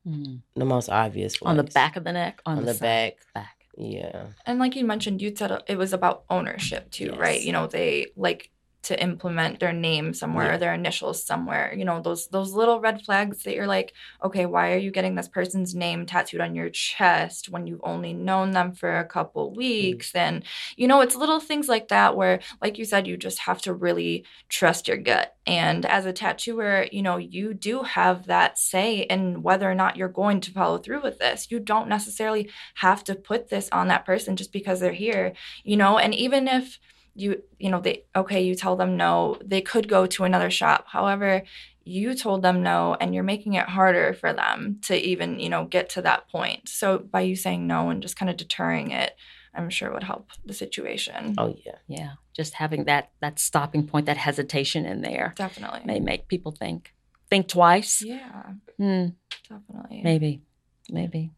Mm. 0.07 0.41
The 0.55 0.65
most 0.65 0.89
obvious 0.89 1.35
On 1.41 1.57
the 1.57 1.63
back 1.63 1.95
of 1.95 2.03
the 2.03 2.11
neck, 2.11 2.41
on, 2.45 2.59
On 2.59 2.65
the, 2.65 2.73
the 2.73 2.79
back. 2.79 3.17
back. 3.35 3.67
Yeah. 3.77 4.27
And 4.45 4.59
like 4.59 4.75
you 4.75 4.85
mentioned, 4.85 5.21
you 5.21 5.35
said 5.35 5.63
it 5.67 5.77
was 5.77 5.93
about 5.93 6.23
ownership 6.29 6.89
too, 6.91 7.13
right? 7.13 7.41
You 7.41 7.51
know, 7.51 7.67
they 7.67 8.07
like 8.15 8.51
to 8.83 9.01
implement 9.01 9.59
their 9.59 9.73
name 9.73 10.13
somewhere, 10.13 10.47
Yeah. 10.47 10.55
or 10.55 10.57
their 10.57 10.73
initials 10.73 11.23
somewhere. 11.23 11.73
You 11.75 11.85
know, 11.85 12.01
those 12.01 12.27
those 12.27 12.53
little 12.53 12.79
red 12.79 13.01
flags 13.03 13.43
that 13.43 13.53
you're 13.55 13.67
like, 13.67 13.93
okay, 14.23 14.45
why 14.45 14.73
are 14.73 14.77
you 14.77 14.91
getting 14.91 15.15
this 15.15 15.27
person's 15.27 15.75
name 15.75 16.05
tattooed 16.05 16.41
on 16.41 16.55
your 16.55 16.69
chest 16.69 17.49
when 17.49 17.67
you've 17.67 17.81
only 17.83 18.13
known 18.13 18.51
them 18.51 18.73
for 18.73 18.97
a 18.97 19.05
couple 19.05 19.51
mm. 19.51 19.55
weeks? 19.55 20.15
And 20.15 20.43
you 20.75 20.87
know, 20.87 21.01
it's 21.01 21.15
little 21.15 21.39
things 21.39 21.67
like 21.69 21.89
that 21.89 22.15
where, 22.15 22.39
like 22.61 22.77
you 22.77 22.85
said, 22.85 23.07
you 23.07 23.17
just 23.17 23.39
have 23.39 23.61
to 23.63 23.73
really 23.73 24.25
trust 24.49 24.87
your 24.87 24.97
gut. 24.97 25.35
And 25.45 25.85
as 25.85 26.05
a 26.05 26.13
tattooer, 26.13 26.87
you 26.91 27.01
know, 27.01 27.17
you 27.17 27.53
do 27.53 27.83
have 27.83 28.27
that 28.27 28.57
say 28.57 28.99
in 29.01 29.41
whether 29.43 29.69
or 29.69 29.75
not 29.75 29.95
you're 29.97 30.07
going 30.07 30.39
to 30.41 30.51
follow 30.51 30.77
through 30.77 31.01
with 31.01 31.19
this. 31.19 31.47
You 31.49 31.59
don't 31.59 31.89
necessarily 31.89 32.49
have 32.75 33.03
to 33.05 33.15
put 33.15 33.49
this 33.49 33.69
on 33.71 33.87
that 33.87 34.05
person 34.05 34.35
just 34.35 34.53
because 34.53 34.79
they're 34.79 34.91
here, 34.91 35.33
you 35.63 35.77
know, 35.77 35.97
and 35.97 36.13
even 36.13 36.47
if 36.47 36.79
you 37.15 37.41
you 37.59 37.69
know 37.69 37.81
they 37.81 38.03
okay 38.15 38.41
you 38.41 38.55
tell 38.55 38.75
them 38.75 38.95
no 38.97 39.37
they 39.43 39.61
could 39.61 39.87
go 39.87 40.05
to 40.05 40.23
another 40.23 40.49
shop 40.49 40.85
however 40.87 41.43
you 41.83 42.13
told 42.13 42.41
them 42.41 42.61
no 42.63 42.95
and 43.01 43.13
you're 43.13 43.23
making 43.23 43.53
it 43.53 43.67
harder 43.67 44.13
for 44.13 44.31
them 44.33 44.77
to 44.81 44.95
even 44.95 45.39
you 45.39 45.49
know 45.49 45.65
get 45.65 45.89
to 45.89 46.01
that 46.01 46.29
point 46.29 46.69
so 46.69 46.97
by 46.99 47.21
you 47.21 47.35
saying 47.35 47.67
no 47.67 47.89
and 47.89 48.01
just 48.01 48.15
kind 48.15 48.29
of 48.29 48.37
deterring 48.37 48.91
it 48.91 49.15
i'm 49.55 49.69
sure 49.69 49.91
would 49.91 50.03
help 50.03 50.29
the 50.45 50.53
situation 50.53 51.35
Oh 51.37 51.55
yeah. 51.65 51.79
Yeah, 51.87 52.11
just 52.33 52.53
having 52.53 52.85
that 52.85 53.11
that 53.19 53.39
stopping 53.39 53.85
point, 53.85 54.05
that 54.05 54.17
hesitation 54.17 54.85
in 54.85 55.01
there 55.01 55.33
definitely 55.35 55.81
may 55.85 55.99
make 55.99 56.27
people 56.29 56.51
think 56.53 56.93
think 57.29 57.47
twice. 57.49 58.01
yeah 58.01 58.43
Hmm. 58.77 59.07
definitely 59.49 60.01
Maybe, 60.03 60.41
maybe. 60.89 61.31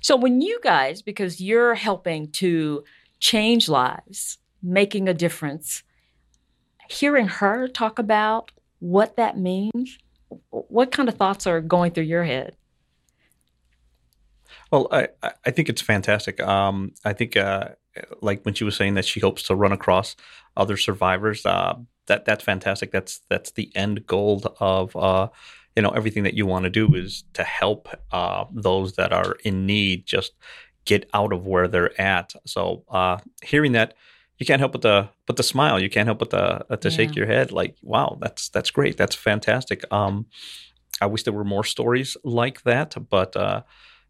So 0.00 0.16
when 0.16 0.40
you 0.40 0.58
guys, 0.62 1.02
because 1.02 1.40
you're 1.40 1.74
helping 1.76 2.30
to 2.32 2.82
change 3.20 3.68
lives, 3.68 4.38
making 4.64 5.08
a 5.08 5.14
difference, 5.14 5.82
hearing 6.88 7.28
her 7.28 7.68
talk 7.68 7.98
about 7.98 8.50
what 8.80 9.16
that 9.16 9.38
means, 9.38 9.98
what 10.50 10.90
kind 10.90 11.08
of 11.08 11.16
thoughts 11.16 11.46
are 11.46 11.60
going 11.60 11.92
through 11.92 12.04
your 12.04 12.24
head? 12.24 12.56
Well, 14.70 14.88
I, 14.90 15.08
I- 15.46 15.50
think 15.50 15.68
it's 15.68 15.82
fantastic. 15.82 16.40
Um, 16.42 16.92
I 17.04 17.12
think, 17.12 17.36
uh, 17.36 17.70
like 18.20 18.42
when 18.44 18.54
she 18.54 18.64
was 18.64 18.74
saying 18.76 18.94
that 18.94 19.04
she 19.04 19.20
hopes 19.20 19.44
to 19.44 19.54
run 19.54 19.72
across 19.72 20.16
other 20.56 20.76
survivors, 20.76 21.46
uh, 21.46 21.74
that 22.06 22.24
that's 22.24 22.42
fantastic. 22.42 22.90
That's 22.90 23.20
that's 23.30 23.52
the 23.52 23.70
end 23.76 24.06
goal 24.06 24.42
of 24.58 24.94
uh, 24.96 25.28
you 25.76 25.82
know 25.82 25.90
everything 25.90 26.24
that 26.24 26.34
you 26.34 26.44
want 26.46 26.64
to 26.64 26.70
do 26.70 26.92
is 26.94 27.24
to 27.34 27.44
help 27.44 27.88
uh, 28.12 28.44
those 28.52 28.94
that 28.94 29.12
are 29.12 29.36
in 29.44 29.64
need 29.66 30.06
just 30.06 30.32
get 30.84 31.08
out 31.14 31.32
of 31.32 31.46
where 31.46 31.68
they're 31.68 31.98
at. 32.00 32.34
So 32.46 32.84
uh, 32.90 33.18
hearing 33.42 33.72
that, 33.72 33.94
you 34.38 34.46
can't 34.46 34.60
help 34.60 34.72
but 34.72 34.82
the 34.82 35.08
but 35.26 35.36
the 35.36 35.42
smile. 35.42 35.80
You 35.80 35.90
can't 35.90 36.06
help 36.06 36.18
but 36.18 36.30
the 36.30 36.64
uh, 36.72 36.76
to 36.76 36.90
shake 36.90 37.14
your 37.16 37.26
head 37.26 37.52
like, 37.52 37.76
wow, 37.82 38.18
that's 38.20 38.48
that's 38.48 38.70
great. 38.70 38.96
That's 38.96 39.14
fantastic. 39.14 39.84
Um, 39.92 40.26
I 41.00 41.06
wish 41.06 41.24
there 41.24 41.32
were 41.32 41.44
more 41.44 41.64
stories 41.64 42.16
like 42.24 42.62
that, 42.64 42.96
but 43.10 43.36
uh, 43.36 43.62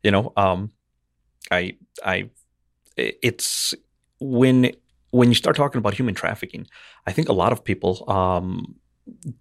you 0.02 0.10
know, 0.10 0.32
um, 0.36 0.70
I 1.50 1.76
I 2.04 2.30
i- 2.98 3.14
it's 3.22 3.74
when 4.20 4.72
when 5.10 5.28
you 5.28 5.34
start 5.34 5.56
talking 5.56 5.78
about 5.78 5.94
human 5.94 6.14
trafficking, 6.14 6.66
I 7.06 7.12
think 7.12 7.28
a 7.28 7.32
lot 7.32 7.52
of 7.52 7.64
people 7.64 8.04
um, 8.10 8.76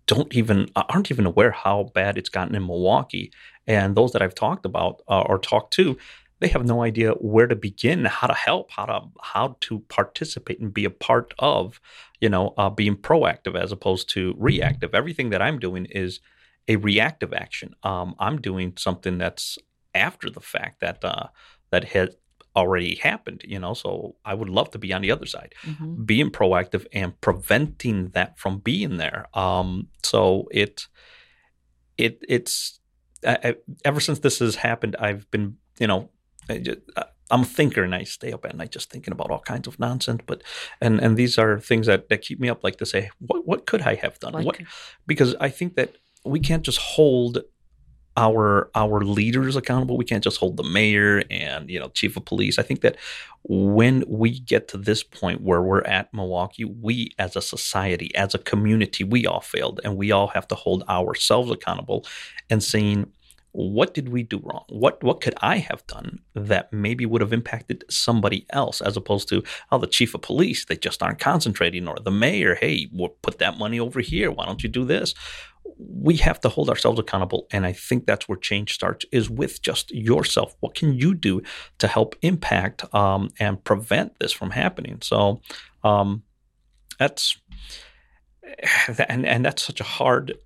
don't 0.08 0.34
even 0.36 0.70
aren't 0.76 1.12
even 1.12 1.26
aware 1.26 1.52
how 1.52 1.92
bad 1.94 2.18
it's 2.18 2.30
gotten 2.30 2.56
in 2.56 2.66
Milwaukee, 2.66 3.32
and 3.68 3.96
those 3.96 4.12
that 4.14 4.22
I've 4.22 4.36
talked 4.36 4.66
about 4.66 5.02
uh, 5.08 5.22
or 5.22 5.40
talked 5.40 5.74
to, 5.74 5.98
they 6.44 6.50
have 6.50 6.66
no 6.66 6.84
idea 6.84 7.12
where 7.14 7.48
to 7.48 7.56
begin, 7.56 8.04
how 8.04 8.28
to 8.28 8.34
help, 8.34 8.70
how 8.72 8.86
to 8.86 9.02
how 9.22 9.56
to 9.62 9.80
participate 9.88 10.60
and 10.60 10.74
be 10.74 10.84
a 10.84 10.90
part 10.90 11.34
of, 11.40 11.80
you 12.20 12.28
know, 12.28 12.54
uh, 12.58 12.70
being 12.70 12.98
proactive 12.98 13.56
as 13.56 13.72
opposed 13.72 14.10
to 14.10 14.36
reactive. 14.38 14.94
Everything 14.94 15.30
that 15.30 15.42
I'm 15.42 15.58
doing 15.58 15.86
is 15.86 16.20
a 16.68 16.76
reactive 16.76 17.34
action. 17.34 17.76
Um, 17.84 18.16
I'm 18.20 18.42
doing 18.42 18.74
something 18.78 19.18
that's 19.18 19.58
after 19.96 20.30
the 20.30 20.42
fact 20.42 20.82
that 20.82 21.02
uh, 21.06 21.28
that 21.72 21.86
had 21.86 22.10
already 22.58 22.96
happened. 22.96 23.42
You 23.46 23.60
know, 23.60 23.74
so 23.74 24.18
I 24.26 24.34
would 24.34 24.50
love 24.50 24.70
to 24.72 24.78
be 24.78 24.92
on 24.92 25.02
the 25.02 25.12
other 25.12 25.26
side 25.26 25.56
Mhm. 25.66 26.06
being 26.06 26.30
proactive 26.30 26.86
and 26.92 27.20
preventing 27.22 28.10
that 28.10 28.38
from 28.38 28.60
being 28.60 28.98
there. 28.98 29.28
Um, 29.34 29.88
so 30.04 30.50
it 30.52 30.88
it 31.98 32.22
it's 32.28 32.82
I, 33.26 33.38
I, 33.44 33.56
ever 33.86 34.02
since 34.02 34.20
this 34.20 34.40
has 34.40 34.56
happened, 34.56 34.98
I've 35.00 35.32
been 35.32 35.56
you 35.80 35.88
know 35.88 36.10
I 36.50 36.58
just, 36.60 36.80
I'm 37.32 37.42
a 37.42 37.46
thinker 37.46 37.84
and 37.84 37.96
I 37.96 38.04
stay 38.04 38.32
up 38.32 38.46
at 38.46 38.56
night 38.56 38.72
just 38.72 38.92
thinking 38.92 39.12
about 39.12 39.32
all 39.32 39.40
kinds 39.40 39.68
of 39.68 39.80
nonsense. 39.80 40.22
But 40.26 40.44
and 40.82 41.00
and 41.00 41.18
these 41.18 41.38
are 41.38 41.60
things 41.60 41.88
that 41.88 42.10
that 42.10 42.22
keep 42.22 42.40
me 42.40 42.50
up, 42.50 42.64
like 42.64 42.78
to 42.78 42.86
say 42.86 43.10
what 43.20 43.48
what 43.48 43.66
could 43.66 43.82
I 43.82 43.96
have 43.96 44.20
done? 44.20 44.34
What 44.34 44.46
What 44.46 44.58
because 45.08 45.36
I 45.40 45.50
think 45.50 45.76
that 45.76 45.96
we 46.26 46.40
can't 46.40 46.64
just 46.64 46.80
hold 46.80 47.40
our 48.16 48.70
our 48.76 49.02
leaders 49.02 49.56
accountable. 49.56 49.98
We 49.98 50.06
can't 50.06 50.24
just 50.24 50.38
hold 50.38 50.58
the 50.58 50.64
mayor 50.64 51.24
and 51.32 51.70
you 51.70 51.80
know 51.80 51.90
chief 51.90 52.16
of 52.18 52.26
police. 52.26 52.60
I 52.60 52.64
think 52.64 52.82
that 52.82 52.98
when 53.44 54.04
we 54.08 54.40
get 54.40 54.68
to 54.70 54.78
this 54.78 55.04
point 55.04 55.42
where 55.42 55.62
we're 55.62 55.84
at 55.84 56.14
Milwaukee, 56.14 56.66
we 56.66 57.12
as 57.18 57.36
a 57.36 57.42
society, 57.42 58.14
as 58.16 58.36
a 58.36 58.40
community, 58.40 59.04
we 59.04 59.26
all 59.26 59.42
failed, 59.42 59.82
and 59.84 59.98
we 59.98 60.12
all 60.12 60.28
have 60.28 60.48
to 60.50 60.56
hold 60.56 60.84
ourselves 60.84 61.52
accountable 61.52 62.06
and 62.50 62.64
saying. 62.64 63.12
What 63.54 63.94
did 63.94 64.10
we 64.10 64.24
do 64.24 64.40
wrong? 64.44 64.66
What 64.70 65.04
what 65.04 65.22
could 65.22 65.36
I 65.42 65.58
have 65.58 65.86
done 65.88 66.20
that 66.34 66.74
maybe 66.74 67.06
would 67.06 67.22
have 67.22 67.34
impacted 67.34 67.86
somebody 67.90 68.46
else, 68.50 68.82
as 68.82 68.98
opposed 68.98 69.30
to 69.30 69.44
oh 69.72 69.78
the 69.78 69.88
chief 69.88 70.14
of 70.14 70.22
police 70.22 70.66
they 70.66 70.76
just 70.76 71.02
aren't 71.02 71.20
concentrating, 71.20 71.88
or 71.88 71.98
the 72.04 72.12
mayor 72.12 72.56
hey 72.56 72.90
we'll 72.92 73.10
put 73.22 73.40
that 73.40 73.58
money 73.58 73.80
over 73.80 74.02
here 74.02 74.32
why 74.32 74.46
don't 74.46 74.64
you 74.64 74.70
do 74.70 74.86
this? 74.86 75.14
we 75.78 76.18
have 76.18 76.40
to 76.42 76.50
hold 76.50 76.70
ourselves 76.70 77.00
accountable 77.00 77.48
and 77.52 77.66
i 77.66 77.74
think 77.74 78.06
that's 78.06 78.28
where 78.28 78.38
change 78.38 78.74
starts 78.74 79.06
is 79.12 79.30
with 79.30 79.62
just 79.62 79.92
yourself 79.92 80.56
what 80.60 80.76
can 80.76 80.94
you 80.94 81.14
do 81.14 81.42
to 81.80 81.88
help 81.88 82.16
impact 82.22 82.84
um, 82.94 83.30
and 83.40 83.64
prevent 83.64 84.18
this 84.20 84.32
from 84.32 84.52
happening 84.52 84.98
so 85.02 85.42
um, 85.84 86.24
that's 87.00 87.38
and 89.10 89.26
and 89.26 89.46
that's 89.46 89.64
such 89.64 89.80
a 89.80 89.86
hard 89.86 90.38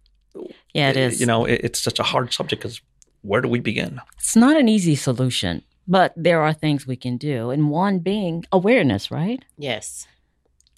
Yeah, 0.74 0.90
it 0.90 0.98
is. 0.98 1.20
you 1.20 1.26
know 1.26 1.46
it, 1.46 1.62
it's 1.64 1.82
such 1.82 2.00
a 2.00 2.04
hard 2.04 2.32
subject 2.34 2.62
because 2.62 2.82
where 3.28 3.42
do 3.42 3.50
we 3.50 3.60
begin 3.60 4.00
it's 4.18 4.36
not 4.36 4.58
an 4.58 4.68
easy 4.68 4.96
solution, 4.96 5.62
but 5.88 6.14
there 6.28 6.42
are 6.42 6.54
things 6.54 6.86
we 6.86 6.98
can 7.06 7.16
do. 7.18 7.50
And 7.54 7.70
one 7.70 8.00
being 8.00 8.44
awareness, 8.52 9.10
right? 9.12 9.42
Yes. 9.58 10.08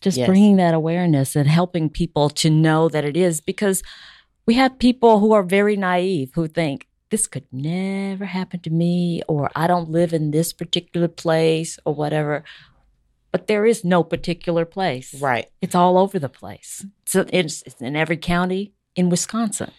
just 0.01 0.17
Yes. 0.17 0.27
bringing 0.27 0.55
that 0.57 0.73
awareness 0.73 1.35
and 1.35 1.47
helping 1.59 1.89
people 1.89 2.29
to 2.41 2.49
know 2.49 2.81
that 2.89 3.03
it 3.11 3.17
is 3.17 3.41
because 3.41 3.81
we 4.47 4.53
have 4.61 4.79
people 4.87 5.19
who 5.19 5.31
are 5.37 5.43
very 5.59 5.75
naive 5.75 6.29
who 6.35 6.47
think 6.47 6.87
this 7.09 7.27
could 7.27 7.45
never 7.51 8.25
happen 8.25 8.59
to 8.61 8.69
me 8.69 9.21
or 9.27 9.49
I 9.55 9.65
don't 9.67 9.89
live 9.89 10.13
in 10.13 10.31
this 10.31 10.53
particular 10.53 11.07
place 11.07 11.71
or 11.85 11.93
whatever. 12.01 12.43
But 13.31 13.47
there 13.47 13.65
is 13.65 13.83
no 13.83 14.03
particular 14.03 14.65
place. 14.65 15.09
Right. 15.21 15.47
It's 15.61 15.75
all 15.75 15.97
over 15.97 16.17
the 16.19 16.29
place. 16.41 16.85
So 17.05 17.25
it's, 17.39 17.61
it's 17.67 17.81
in 17.81 17.95
every 17.95 18.17
county 18.17 18.73
in 18.95 19.09
Wisconsin. 19.09 19.71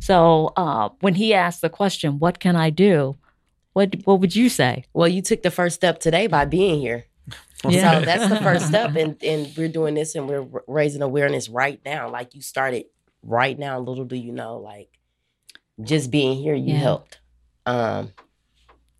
So 0.00 0.52
uh, 0.56 0.90
when 1.00 1.14
he 1.14 1.34
asked 1.34 1.60
the 1.60 1.70
question, 1.70 2.18
"What 2.18 2.38
can 2.40 2.56
I 2.56 2.70
do?" 2.70 3.16
What 3.72 3.94
what 4.04 4.20
would 4.20 4.34
you 4.34 4.48
say? 4.48 4.84
Well, 4.94 5.08
you 5.08 5.20
took 5.22 5.42
the 5.42 5.50
first 5.50 5.76
step 5.76 6.00
today 6.00 6.26
by 6.26 6.44
being 6.44 6.80
here. 6.80 7.06
Yeah. 7.68 7.98
So 8.00 8.04
that's 8.04 8.28
the 8.28 8.36
first 8.40 8.66
step, 8.68 8.94
and 8.96 9.16
and 9.24 9.52
we're 9.56 9.68
doing 9.68 9.94
this, 9.94 10.14
and 10.14 10.28
we're 10.28 10.46
raising 10.68 11.02
awareness 11.02 11.48
right 11.48 11.80
now. 11.84 12.08
Like 12.10 12.34
you 12.34 12.42
started 12.42 12.84
right 13.22 13.58
now. 13.58 13.80
Little 13.80 14.04
do 14.04 14.14
you 14.14 14.30
know, 14.30 14.58
like 14.58 14.88
just 15.82 16.10
being 16.10 16.36
here, 16.36 16.54
you 16.54 16.74
Yeah. 16.74 16.78
helped. 16.80 17.18
Um, 17.64 18.12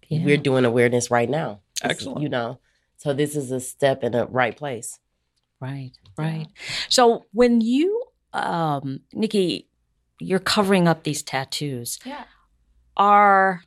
Yeah. 0.09 0.25
we're 0.25 0.37
doing 0.39 0.65
awareness 0.65 1.11
right 1.11 1.29
now. 1.29 1.61
This- 1.83 1.93
Excellent. 1.93 2.23
You 2.23 2.29
know, 2.31 2.59
so 2.97 3.13
this 3.13 3.37
is 3.37 3.51
a 3.53 3.61
step 3.61 4.03
in 4.03 4.13
the 4.13 4.27
right 4.27 4.57
place. 4.57 4.99
Right, 5.61 5.93
right. 6.19 6.47
So 6.89 7.27
when 7.33 7.61
you, 7.61 8.03
um, 8.33 9.01
Nikki, 9.13 9.69
you're 10.21 10.39
covering 10.39 10.89
up 10.89 11.03
these 11.03 11.23
tattoos. 11.23 11.99
Yeah. 12.05 12.25
are, 12.97 13.63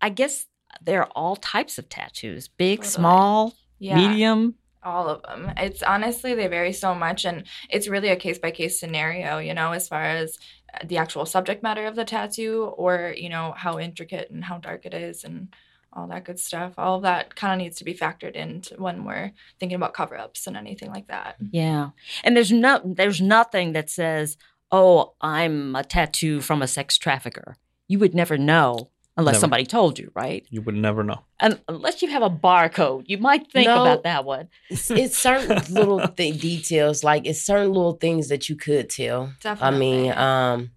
I 0.00 0.08
guess, 0.08 0.46
there 0.82 1.02
are 1.02 1.10
all 1.14 1.36
types 1.36 1.76
of 1.78 1.88
tattoos 1.88 2.48
big, 2.48 2.78
Totally. 2.78 2.90
small, 2.92 3.54
Yeah. 3.78 3.96
medium. 3.96 4.54
all 4.82 5.08
of 5.08 5.20
them. 5.22 5.52
It's 5.58 5.82
honestly 5.82 6.34
they 6.34 6.46
vary 6.46 6.72
so 6.72 6.94
much, 6.94 7.24
and 7.26 7.44
it's 7.68 7.88
really 7.88 8.08
a 8.08 8.16
case 8.16 8.38
by 8.38 8.50
case 8.52 8.78
scenario. 8.80 9.38
You 9.38 9.52
know, 9.52 9.72
as 9.72 9.86
far 9.88 10.02
as 10.02 10.38
uh, 10.72 10.78
the 10.86 10.96
actual 10.96 11.26
subject 11.26 11.62
matter 11.62 11.84
of 11.84 11.94
the 11.96 12.04
tattoo, 12.06 12.72
or 12.76 13.12
you 13.16 13.28
know 13.28 13.52
how 13.56 13.78
intricate 13.78 14.30
and 14.30 14.44
how 14.44 14.56
dark 14.58 14.86
it 14.86 14.94
is, 14.94 15.24
and 15.24 15.48
all 15.92 16.06
that 16.08 16.24
good 16.24 16.38
stuff. 16.38 16.74
All 16.78 16.96
of 16.96 17.02
that 17.02 17.34
kind 17.34 17.52
of 17.52 17.58
needs 17.58 17.76
to 17.78 17.84
be 17.84 17.92
factored 17.92 18.34
into 18.36 18.76
when 18.76 19.04
we're 19.04 19.32
thinking 19.58 19.76
about 19.76 19.94
cover 19.94 20.16
ups 20.16 20.46
and 20.46 20.56
anything 20.56 20.90
like 20.90 21.08
that. 21.08 21.36
Yeah. 21.50 21.90
And 22.24 22.34
there's 22.36 22.52
no 22.52 22.80
there's 22.84 23.20
nothing 23.20 23.72
that 23.72 23.90
says, 23.90 24.38
"Oh, 24.70 25.14
I'm 25.20 25.74
a 25.76 25.84
tattoo 25.84 26.40
from 26.40 26.62
a 26.62 26.66
sex 26.66 26.98
trafficker." 26.98 27.56
You 27.88 27.98
would 28.00 28.14
never 28.14 28.36
know 28.36 28.90
unless 29.16 29.34
Never. 29.34 29.40
somebody 29.40 29.66
told 29.66 29.98
you, 29.98 30.12
right? 30.14 30.46
You 30.50 30.62
would 30.62 30.76
never 30.76 31.02
know. 31.02 31.24
And 31.40 31.58
unless 31.68 32.02
you 32.02 32.08
have 32.10 32.22
a 32.22 32.30
barcode, 32.30 33.04
you 33.06 33.18
might 33.18 33.50
think 33.50 33.66
No. 33.66 33.82
about 33.82 34.04
that 34.04 34.24
one. 34.24 34.48
It's, 34.70 34.90
it's 34.90 35.18
certain 35.18 35.56
little 35.74 36.06
th- 36.16 36.40
details, 36.40 37.02
like 37.02 37.26
it's 37.26 37.40
certain 37.42 37.72
little 37.72 37.94
things 37.94 38.28
that 38.28 38.48
you 38.48 38.54
could 38.56 38.88
tell. 38.90 39.32
Definitely. 39.42 39.76
I 39.76 39.78
mean, 39.80 40.12
um, 40.12 40.70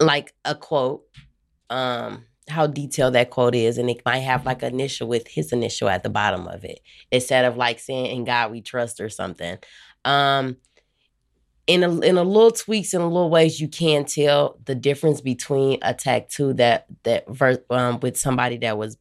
like 0.00 0.34
a 0.44 0.54
quote, 0.54 1.04
um, 1.70 2.24
how 2.48 2.66
detailed 2.66 3.14
that 3.14 3.30
quote 3.30 3.54
is, 3.54 3.78
and 3.78 3.88
it 3.88 4.02
might 4.04 4.18
have 4.18 4.44
like 4.44 4.62
an 4.62 4.74
initial 4.74 5.08
with 5.08 5.26
his 5.26 5.52
initial 5.52 5.88
at 5.88 6.02
the 6.02 6.10
bottom 6.10 6.46
of 6.48 6.64
it, 6.64 6.80
instead 7.10 7.44
of 7.44 7.56
like 7.56 7.78
saying 7.78 8.06
"In 8.06 8.24
God 8.24 8.50
We 8.52 8.60
Trust" 8.60 9.00
or 9.00 9.08
something. 9.08 9.56
Um, 10.04 10.56
in 11.66 11.82
a 11.82 12.00
in 12.00 12.16
a 12.16 12.22
little 12.22 12.50
tweaks 12.52 12.94
in 12.94 13.00
a 13.00 13.06
little 13.08 13.30
ways, 13.30 13.60
you 13.60 13.68
can 13.68 14.04
tell 14.04 14.58
the 14.64 14.74
difference 14.74 15.20
between 15.20 15.78
a 15.82 15.94
tattoo 15.94 16.52
that 16.54 16.86
that 17.02 17.28
ver- 17.28 17.64
um, 17.70 18.00
with 18.00 18.16
somebody 18.16 18.56
that 18.58 18.78
was 18.78 18.96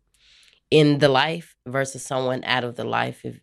in 0.71 0.97
the 0.97 1.07
life 1.09 1.55
versus 1.67 2.03
someone 2.03 2.43
out 2.43 2.63
of 2.63 2.75
the 2.75 2.83
life. 2.83 3.23
If 3.23 3.39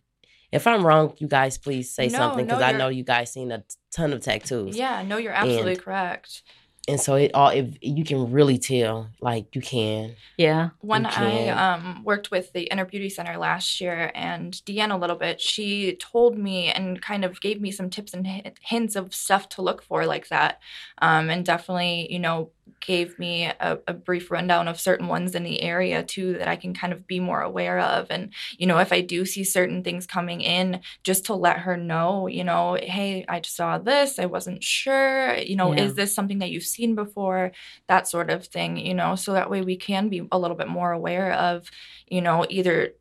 if 0.51 0.67
I'm 0.67 0.85
wrong, 0.85 1.13
you 1.17 1.27
guys 1.27 1.57
please 1.57 1.93
say 1.95 2.07
No, 2.07 2.17
something 2.17 2.45
because 2.45 2.59
no, 2.59 2.65
I 2.65 2.71
know 2.73 2.89
you 2.89 3.03
guys 3.03 3.31
seen 3.33 3.51
a 3.51 3.63
ton 3.91 4.13
of 4.13 4.21
tattoos 4.21 4.75
yeah, 4.77 5.01
no, 5.01 5.17
you're 5.17 5.33
absolutely 5.33 5.73
And- 5.73 5.81
correct. 5.81 6.43
And 6.87 6.99
so 6.99 7.15
it 7.15 7.31
all 7.33 7.49
if 7.49 7.77
you 7.81 8.03
can 8.03 8.31
really 8.31 8.57
tell 8.57 9.07
like 9.21 9.55
you 9.55 9.61
can 9.61 10.15
Yeah. 10.37 10.71
when 10.81 11.03
You 11.03 11.09
I 11.11 11.47
um, 11.49 12.03
worked 12.03 12.29
with 12.29 12.51
the 12.51 12.63
Inner 12.63 12.85
Beauty 12.85 13.09
Center 13.09 13.37
last 13.37 13.79
year 13.79 14.11
and 14.13 14.53
Deanne 14.65 14.91
a 14.93 14.97
little 14.97 15.15
bit, 15.15 15.39
she 15.39 15.95
told 15.95 16.37
me 16.37 16.67
and 16.71 17.01
kind 17.01 17.23
of 17.23 17.39
gave 17.39 17.61
me 17.61 17.71
some 17.71 17.89
tips 17.89 18.13
and 18.13 18.27
hi- 18.27 18.51
hints 18.61 18.95
of 18.97 19.15
stuff 19.15 19.47
to 19.49 19.61
look 19.61 19.81
for 19.81 20.05
like 20.05 20.27
that. 20.27 20.59
Um, 21.01 21.29
and 21.29 21.45
definitely, 21.45 22.11
you 22.11 22.19
know, 22.19 22.49
gave 22.79 23.17
me 23.17 23.45
a, 23.45 23.79
a 23.87 23.93
brief 23.93 24.29
rundown 24.29 24.67
of 24.67 24.79
certain 24.79 25.07
ones 25.07 25.35
in 25.35 25.43
the 25.43 25.61
area 25.61 26.03
too 26.03 26.33
that 26.37 26.47
I 26.47 26.55
can 26.55 26.73
kind 26.73 26.91
of 26.93 27.07
be 27.07 27.19
more 27.19 27.41
aware 27.41 27.79
of. 27.79 28.07
And, 28.09 28.33
you 28.57 28.67
know, 28.67 28.77
if 28.79 28.91
I 28.91 29.01
do 29.01 29.25
see 29.25 29.43
certain 29.43 29.83
things 29.83 30.05
coming 30.05 30.41
in, 30.41 30.81
just 31.03 31.25
to 31.25 31.33
let 31.33 31.59
her 31.59 31.77
know, 31.77 32.27
you 32.27 32.43
know, 32.43 32.75
hey, 32.81 33.23
I 33.29 33.41
saw 33.41 33.77
this. 33.77 34.19
I 34.19 34.25
wasn't 34.25 34.63
sure. 34.63 35.35
You 35.37 35.55
know, 35.55 35.73
Yeah. 35.73 35.83
is 35.83 35.95
this 35.95 36.13
something 36.13 36.39
that 36.39 36.51
you've 36.51 36.63
seen 36.63 36.95
before? 36.95 37.51
that 37.87 38.07
sort 38.07 38.29
of 38.29 38.45
thing, 38.47 38.77
you 38.77 38.93
know, 38.93 39.15
so 39.15 39.33
that 39.33 39.49
way 39.49 39.61
we 39.61 39.75
can 39.75 40.09
be 40.09 40.27
a 40.31 40.37
little 40.39 40.55
bit 40.57 40.67
more 40.67 40.91
aware 40.91 41.33
of, 41.33 41.69
you 42.07 42.21
know, 42.21 42.45
either 42.49 42.93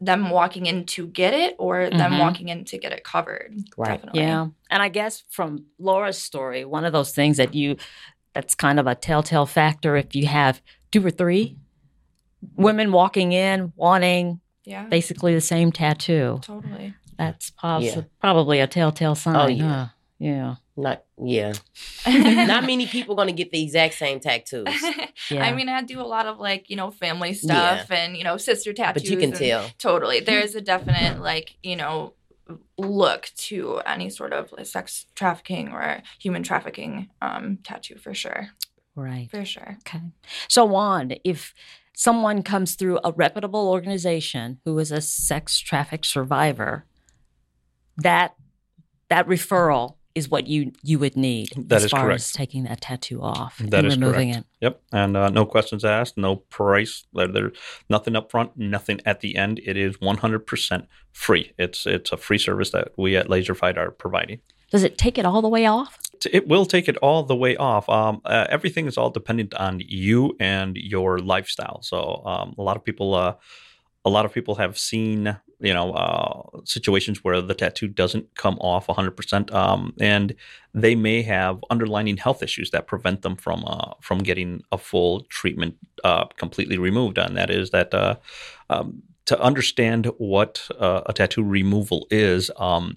them 0.00 0.30
walking 0.30 0.66
in 0.66 0.84
to 0.86 1.06
get 1.06 1.34
it 1.34 1.54
or 1.58 1.88
them 1.90 2.12
Mhm. 2.12 2.18
walking 2.20 2.48
in 2.48 2.64
to 2.64 2.78
get 2.78 2.92
it 2.92 3.04
covered. 3.04 3.54
Right. 3.76 3.92
Definitely. 3.96 4.20
Yeah. 4.22 4.46
And 4.70 4.82
I 4.82 4.88
guess 4.88 5.24
from 5.28 5.66
Laura's 5.78 6.18
story, 6.18 6.64
one 6.64 6.84
of 6.84 6.92
those 6.92 7.12
things 7.12 7.36
that 7.36 7.54
you 7.54 7.76
that's 8.34 8.54
kind 8.54 8.78
of 8.80 8.86
a 8.86 8.94
telltale 8.94 9.46
factor 9.46 9.96
if 9.96 10.14
you 10.14 10.26
have 10.26 10.60
two 10.92 11.04
or 11.04 11.10
three 11.10 11.56
women 12.56 12.92
walking 12.92 13.32
in 13.32 13.72
wanting 13.76 14.40
Yeah. 14.64 14.84
basically 14.86 15.34
the 15.34 15.40
same 15.40 15.72
tattoo. 15.72 16.38
totally. 16.42 16.94
That's 17.16 17.50
poss- 17.50 17.82
Yeah. 17.84 18.02
probably 18.20 18.60
a 18.60 18.66
telltale 18.66 19.14
sign. 19.14 19.36
Oh 19.36 19.46
yeah. 19.48 19.64
huh? 19.84 19.86
Yeah. 20.20 20.54
not 20.76 21.04
yeah 21.24 21.52
not 22.06 22.64
many 22.64 22.86
people 22.86 23.14
gonna 23.16 23.32
get 23.32 23.50
the 23.52 23.62
exact 23.62 23.94
same 23.94 24.18
tattoos 24.20 24.68
Yeah. 25.30 25.44
I 25.44 25.52
mean, 25.52 25.68
I 25.68 25.82
do 25.82 26.00
a 26.00 26.06
lot 26.06 26.26
of 26.26 26.38
like, 26.38 26.70
you 26.70 26.76
know, 26.76 26.90
family 26.90 27.34
stuff 27.34 27.90
and, 27.90 28.16
you 28.16 28.22
know, 28.24 28.36
sister 28.36 28.72
tattoos. 28.72 29.02
but 29.02 29.10
you 29.10 29.16
can 29.16 29.32
tell 29.32 29.68
Totally. 29.78 30.20
There's 30.20 30.54
a 30.54 30.60
definite, 30.60 31.20
like, 31.20 31.56
you 31.62 31.74
know, 31.76 32.14
look 32.76 33.30
to 33.36 33.80
any 33.86 34.10
sort 34.10 34.32
of 34.32 34.52
like, 34.52 34.66
sex 34.66 35.06
trafficking 35.14 35.68
or 35.68 36.02
human 36.18 36.42
trafficking 36.42 37.08
um, 37.20 37.58
tattoo 37.62 37.96
for 37.96 38.14
sure. 38.14 38.48
right. 38.94 39.28
For 39.30 39.44
sure. 39.44 39.78
Okay. 39.86 40.00
So, 40.48 40.64
Juan, 40.64 41.12
if 41.24 41.54
someone 41.94 42.42
comes 42.42 42.74
through 42.74 43.00
a 43.04 43.12
reputable 43.12 43.68
organization 43.68 44.60
who 44.64 44.78
is 44.78 44.92
a 44.92 45.00
sex 45.00 45.58
traffic 45.58 46.04
survivor, 46.04 46.86
that 47.96 48.34
that 49.10 49.26
referral 49.26 49.97
is 50.18 50.28
what 50.28 50.46
you 50.46 50.72
you 50.82 50.98
would 50.98 51.16
need 51.16 51.48
That 51.56 51.76
as 51.76 51.84
is 51.86 51.90
far 51.90 52.02
correct. 52.04 52.20
as 52.20 52.32
taking 52.32 52.64
that 52.64 52.80
tattoo 52.82 53.22
off 53.22 53.56
That 53.58 53.84
and 53.84 53.86
is 53.86 53.96
removing 53.98 54.32
correct. 54.32 54.46
it. 54.60 54.64
Yep, 54.64 54.82
and 54.92 55.16
uh, 55.16 55.28
no 55.30 55.46
questions 55.46 55.84
asked, 55.84 56.18
no 56.18 56.36
price. 56.36 57.06
There, 57.14 57.28
there, 57.28 57.52
nothing 57.88 58.14
up 58.16 58.30
front, 58.30 58.50
nothing 58.56 59.00
at 59.06 59.20
the 59.20 59.36
end. 59.36 59.60
It 59.64 59.76
is 59.76 60.00
one 60.00 60.18
hundred 60.18 60.46
percent 60.46 60.84
free. 61.12 61.52
It's 61.58 61.86
it's 61.86 62.12
a 62.12 62.16
free 62.16 62.38
service 62.38 62.70
that 62.72 62.88
we 62.98 63.16
at 63.16 63.28
Laserfight 63.28 63.76
are 63.78 63.90
providing. 63.90 64.40
Does 64.70 64.84
it 64.84 64.98
take 64.98 65.16
it 65.16 65.24
all 65.24 65.40
the 65.40 65.48
way 65.48 65.64
off? 65.64 65.98
It 66.30 66.48
will 66.48 66.66
take 66.66 66.88
it 66.88 66.96
all 66.98 67.22
the 67.22 67.36
way 67.36 67.56
off. 67.56 67.88
Um, 67.88 68.20
uh, 68.24 68.46
everything 68.50 68.86
is 68.86 68.98
all 68.98 69.08
dependent 69.10 69.54
on 69.54 69.80
you 69.86 70.36
and 70.40 70.76
your 70.76 71.20
lifestyle. 71.20 71.80
So 71.82 72.22
um, 72.26 72.54
a 72.58 72.62
lot 72.62 72.76
of 72.76 72.84
people, 72.84 73.14
uh, 73.14 73.34
a 74.04 74.10
lot 74.10 74.24
of 74.26 74.32
people 74.34 74.56
have 74.56 74.76
seen, 74.76 75.36
you 75.60 75.74
know, 75.74 75.92
uh, 75.92 76.60
situations 76.64 77.24
where 77.24 77.40
the 77.40 77.54
tattoo 77.54 77.88
doesn't 77.88 78.34
come 78.36 78.58
off 78.60 78.86
100%, 78.86 79.52
um, 79.52 79.92
and 80.00 80.34
they 80.72 80.94
may 80.94 81.22
have 81.22 81.58
underlying 81.70 82.16
health 82.16 82.42
issues 82.42 82.70
that 82.70 82.86
prevent 82.86 83.22
them 83.22 83.36
from 83.36 83.64
uh, 83.66 83.94
from 84.00 84.18
getting 84.18 84.62
a 84.70 84.78
full 84.78 85.24
treatment 85.24 85.76
uh, 86.04 86.26
completely 86.36 86.78
removed. 86.78 87.18
And 87.18 87.36
that 87.36 87.50
is 87.50 87.70
that 87.70 87.92
uh, 87.92 88.16
um, 88.70 89.02
to 89.26 89.40
understand 89.40 90.06
what 90.18 90.68
uh, 90.78 91.02
a 91.06 91.12
tattoo 91.12 91.42
removal 91.42 92.06
is. 92.10 92.50
Um, 92.56 92.94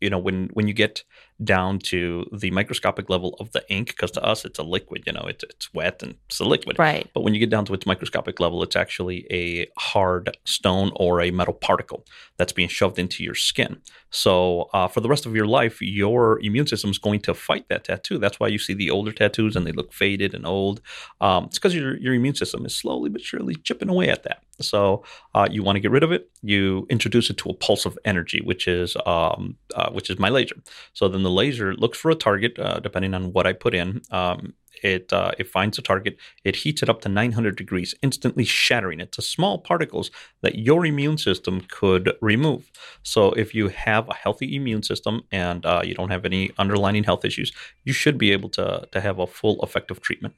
you 0.00 0.10
know, 0.10 0.18
when 0.18 0.50
when 0.52 0.68
you 0.68 0.74
get 0.74 1.04
down 1.44 1.78
to 1.78 2.26
the 2.32 2.50
microscopic 2.50 3.08
level 3.08 3.36
of 3.40 3.52
the 3.52 3.64
ink, 3.68 3.88
because 3.88 4.10
to 4.12 4.22
us 4.22 4.44
it's 4.44 4.58
a 4.58 4.62
liquid, 4.62 5.02
you 5.06 5.12
know, 5.12 5.26
it's 5.28 5.44
it's 5.44 5.72
wet 5.74 6.02
and 6.02 6.14
it's 6.26 6.40
a 6.40 6.44
liquid. 6.44 6.78
Right. 6.78 7.08
But 7.14 7.22
when 7.22 7.34
you 7.34 7.40
get 7.40 7.50
down 7.50 7.64
to 7.66 7.74
its 7.74 7.86
microscopic 7.86 8.40
level, 8.40 8.62
it's 8.62 8.76
actually 8.76 9.26
a 9.30 9.66
hard 9.78 10.36
stone 10.44 10.92
or 10.96 11.20
a 11.20 11.30
metal 11.30 11.54
particle 11.54 12.04
that's 12.36 12.52
being 12.52 12.68
shoved 12.68 12.98
into 12.98 13.24
your 13.24 13.34
skin. 13.34 13.80
So 14.10 14.68
uh, 14.74 14.88
for 14.88 15.00
the 15.00 15.08
rest 15.08 15.24
of 15.24 15.34
your 15.34 15.46
life, 15.46 15.80
your 15.80 16.38
immune 16.40 16.66
system 16.66 16.90
is 16.90 16.98
going 16.98 17.20
to 17.20 17.34
fight 17.34 17.68
that 17.68 17.84
tattoo. 17.84 18.18
That's 18.18 18.38
why 18.38 18.48
you 18.48 18.58
see 18.58 18.74
the 18.74 18.90
older 18.90 19.12
tattoos 19.12 19.56
and 19.56 19.66
they 19.66 19.72
look 19.72 19.92
faded 19.92 20.34
and 20.34 20.46
old. 20.46 20.82
Um, 21.20 21.44
it's 21.44 21.58
because 21.58 21.74
your 21.74 21.96
your 21.98 22.14
immune 22.14 22.34
system 22.34 22.66
is 22.66 22.76
slowly 22.76 23.08
but 23.10 23.22
surely 23.22 23.54
chipping 23.54 23.88
away 23.88 24.10
at 24.10 24.22
that. 24.24 24.42
So 24.60 25.02
uh, 25.34 25.48
you 25.50 25.62
want 25.62 25.76
to 25.76 25.80
get 25.80 25.90
rid 25.90 26.02
of 26.02 26.12
it. 26.12 26.30
You 26.42 26.86
introduce 26.90 27.30
it 27.30 27.38
to 27.38 27.50
a 27.50 27.54
pulse 27.54 27.86
of 27.86 27.98
energy, 28.04 28.40
which 28.44 28.68
is 28.68 28.96
um, 29.06 29.56
uh, 29.74 29.90
which 29.90 30.10
is 30.10 30.18
my 30.18 30.28
laser. 30.28 30.56
So 30.92 31.08
then 31.08 31.22
the 31.22 31.30
laser 31.32 31.74
looks 31.74 31.98
for 31.98 32.10
a 32.10 32.14
target, 32.14 32.58
uh, 32.58 32.80
depending 32.80 33.14
on 33.14 33.32
what 33.32 33.46
I 33.46 33.52
put 33.52 33.74
in. 33.74 34.02
Um, 34.10 34.54
it 34.82 35.12
uh, 35.12 35.32
it 35.38 35.48
finds 35.48 35.78
a 35.78 35.82
target. 35.82 36.16
It 36.44 36.56
heats 36.56 36.82
it 36.82 36.88
up 36.88 37.00
to 37.02 37.08
900 37.08 37.56
degrees, 37.56 37.94
instantly 38.02 38.44
shattering 38.44 39.00
it 39.00 39.12
to 39.12 39.22
small 39.22 39.58
particles 39.58 40.10
that 40.42 40.56
your 40.56 40.84
immune 40.86 41.18
system 41.18 41.62
could 41.68 42.12
remove. 42.20 42.70
So 43.02 43.32
if 43.32 43.54
you 43.54 43.68
have 43.68 44.08
a 44.08 44.14
healthy 44.14 44.56
immune 44.56 44.82
system 44.82 45.22
and 45.30 45.64
uh, 45.64 45.82
you 45.84 45.94
don't 45.94 46.10
have 46.10 46.24
any 46.24 46.50
underlying 46.58 47.04
health 47.04 47.24
issues, 47.24 47.52
you 47.84 47.92
should 47.92 48.18
be 48.18 48.32
able 48.32 48.48
to 48.50 48.88
to 48.90 49.00
have 49.00 49.18
a 49.18 49.26
full 49.26 49.62
effective 49.62 50.00
treatment. 50.00 50.34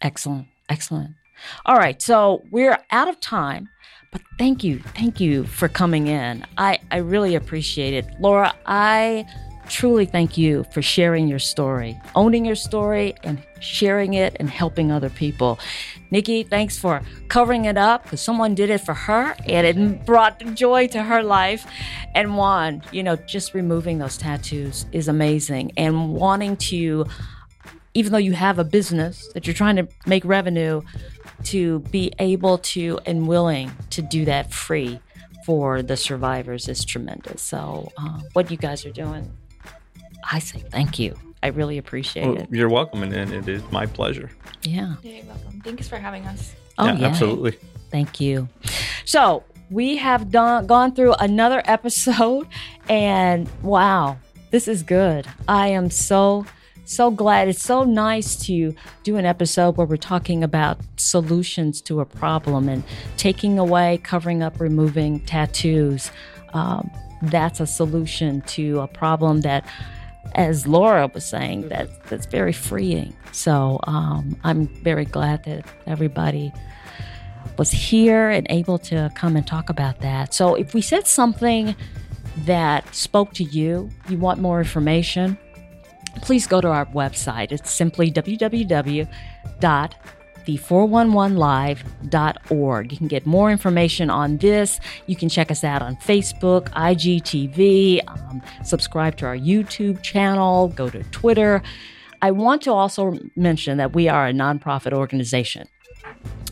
Excellent. 0.00 0.46
Excellent. 0.68 1.10
All 1.66 1.76
right. 1.76 2.00
So 2.00 2.42
we're 2.50 2.78
out 2.90 3.08
of 3.08 3.18
time, 3.20 3.68
but 4.12 4.20
thank 4.38 4.62
you. 4.62 4.80
Thank 4.94 5.20
you 5.20 5.44
for 5.44 5.68
coming 5.68 6.06
in. 6.06 6.44
I, 6.58 6.78
I 6.90 6.98
really 6.98 7.34
appreciate 7.34 7.94
it. 7.94 8.06
Laura, 8.20 8.54
I 8.66 9.26
truly 9.70 10.04
thank 10.04 10.36
you 10.36 10.64
for 10.72 10.82
sharing 10.82 11.28
your 11.28 11.38
story, 11.38 11.98
owning 12.14 12.44
your 12.44 12.56
story, 12.56 13.14
and 13.22 13.42
sharing 13.60 14.14
it 14.14 14.36
and 14.40 14.50
helping 14.50 14.90
other 14.90 15.08
people. 15.08 15.58
Nikki, 16.10 16.42
thanks 16.42 16.76
for 16.76 17.00
covering 17.28 17.66
it 17.66 17.78
up 17.78 18.02
because 18.02 18.20
someone 18.20 18.54
did 18.54 18.68
it 18.68 18.78
for 18.78 18.94
her 18.94 19.34
and 19.46 19.66
it 19.66 20.04
brought 20.04 20.42
joy 20.54 20.88
to 20.88 21.02
her 21.02 21.22
life. 21.22 21.66
And 22.14 22.36
Juan, 22.36 22.82
you 22.90 23.02
know, 23.02 23.16
just 23.16 23.54
removing 23.54 23.98
those 23.98 24.18
tattoos 24.18 24.86
is 24.92 25.08
amazing 25.08 25.72
and 25.76 26.14
wanting 26.14 26.56
to 26.56 27.06
even 27.94 28.12
though 28.12 28.18
you 28.18 28.32
have 28.32 28.58
a 28.60 28.64
business 28.64 29.28
that 29.34 29.46
you're 29.46 29.54
trying 29.54 29.74
to 29.74 29.88
make 30.06 30.24
revenue, 30.24 30.80
to 31.42 31.80
be 31.90 32.12
able 32.18 32.58
to 32.58 33.00
and 33.04 33.26
willing 33.26 33.72
to 33.90 34.02
do 34.02 34.24
that 34.24 34.52
free 34.52 35.00
for 35.44 35.82
the 35.82 35.96
survivors 35.96 36.68
is 36.68 36.84
tremendous. 36.84 37.42
So, 37.42 37.90
uh, 37.96 38.20
what 38.34 38.50
you 38.50 38.56
guys 38.56 38.84
are 38.84 38.92
doing, 38.92 39.32
I 40.30 40.38
say 40.38 40.60
thank 40.70 40.98
you. 40.98 41.16
I 41.42 41.48
really 41.48 41.78
appreciate 41.78 42.26
Well, 42.26 42.36
it. 42.38 42.48
you're 42.50 42.68
welcome, 42.68 43.02
and, 43.02 43.12
and 43.14 43.32
it 43.32 43.48
is 43.48 43.62
my 43.70 43.86
pleasure. 43.86 44.30
Yeah. 44.62 44.96
Yeah, 45.02 45.12
you're 45.12 45.24
welcome. 45.24 45.60
Thanks 45.62 45.88
for 45.88 45.96
having 45.96 46.26
us. 46.26 46.54
Oh, 46.78 46.86
yeah, 46.86 46.98
yeah. 46.98 47.06
absolutely. 47.06 47.52
Thank 47.90 48.20
you. 48.20 48.48
So 49.04 49.44
we 49.70 49.96
have 49.96 50.30
done 50.30 50.66
gone 50.66 50.94
through 50.94 51.14
another 51.14 51.62
episode, 51.66 52.46
and 52.88 53.48
wow, 53.62 54.18
this 54.50 54.68
is 54.68 54.82
good. 54.82 55.26
I 55.48 55.68
am 55.68 55.90
so 55.90 56.44
so 56.84 57.10
glad. 57.10 57.46
It's 57.46 57.62
so 57.62 57.84
nice 57.84 58.34
to 58.46 58.74
do 59.04 59.16
an 59.16 59.24
episode 59.24 59.76
where 59.76 59.86
we're 59.86 59.96
talking 59.96 60.42
about 60.42 60.78
solutions 60.96 61.80
to 61.82 62.00
a 62.00 62.04
problem 62.04 62.68
and 62.68 62.82
taking 63.16 63.60
away, 63.60 64.00
covering 64.02 64.42
up, 64.42 64.58
removing 64.60 65.20
tattoos. 65.20 66.10
Um, 66.52 66.90
that's 67.22 67.60
a 67.60 67.66
solution 67.66 68.40
to 68.42 68.80
a 68.80 68.88
problem 68.88 69.42
that, 69.42 69.64
as 70.34 70.66
Laura 70.66 71.10
was 71.12 71.24
saying, 71.24 71.68
that 71.68 72.04
that's 72.04 72.26
very 72.26 72.52
freeing. 72.52 73.14
So 73.32 73.80
um, 73.84 74.38
I'm 74.44 74.68
very 74.82 75.04
glad 75.04 75.44
that 75.44 75.64
everybody 75.86 76.52
was 77.58 77.70
here 77.70 78.30
and 78.30 78.46
able 78.50 78.78
to 78.78 79.10
come 79.14 79.36
and 79.36 79.46
talk 79.46 79.70
about 79.70 80.00
that. 80.00 80.32
So 80.32 80.54
if 80.54 80.74
we 80.74 80.80
said 80.80 81.06
something 81.06 81.74
that 82.44 82.94
spoke 82.94 83.32
to 83.34 83.44
you, 83.44 83.90
you 84.08 84.18
want 84.18 84.40
more 84.40 84.58
information, 84.60 85.36
please 86.16 86.46
go 86.46 86.60
to 86.60 86.68
our 86.68 86.86
website. 86.86 87.52
It's 87.52 87.70
simply 87.70 88.10
www.the411live.org. 90.46 92.92
You 92.92 92.98
can 92.98 93.08
get 93.08 93.26
more 93.26 93.50
information 93.50 94.08
on 94.10 94.36
this. 94.38 94.80
You 95.06 95.16
can 95.16 95.28
check 95.28 95.50
us 95.50 95.64
out 95.64 95.82
on 95.82 95.96
Facebook, 95.96 96.68
IGTV, 96.70 98.08
um, 98.08 98.40
subscribe 98.64 99.16
to 99.18 99.26
our 99.26 99.36
YouTube 99.36 100.02
channel, 100.02 100.68
go 100.68 100.88
to 100.88 101.02
Twitter. 101.04 101.62
I 102.22 102.30
want 102.30 102.62
to 102.62 102.72
also 102.72 103.18
mention 103.36 103.76
that 103.78 103.94
we 103.94 104.08
are 104.08 104.28
a 104.28 104.32
nonprofit 104.32 104.92
organization. 104.92 105.66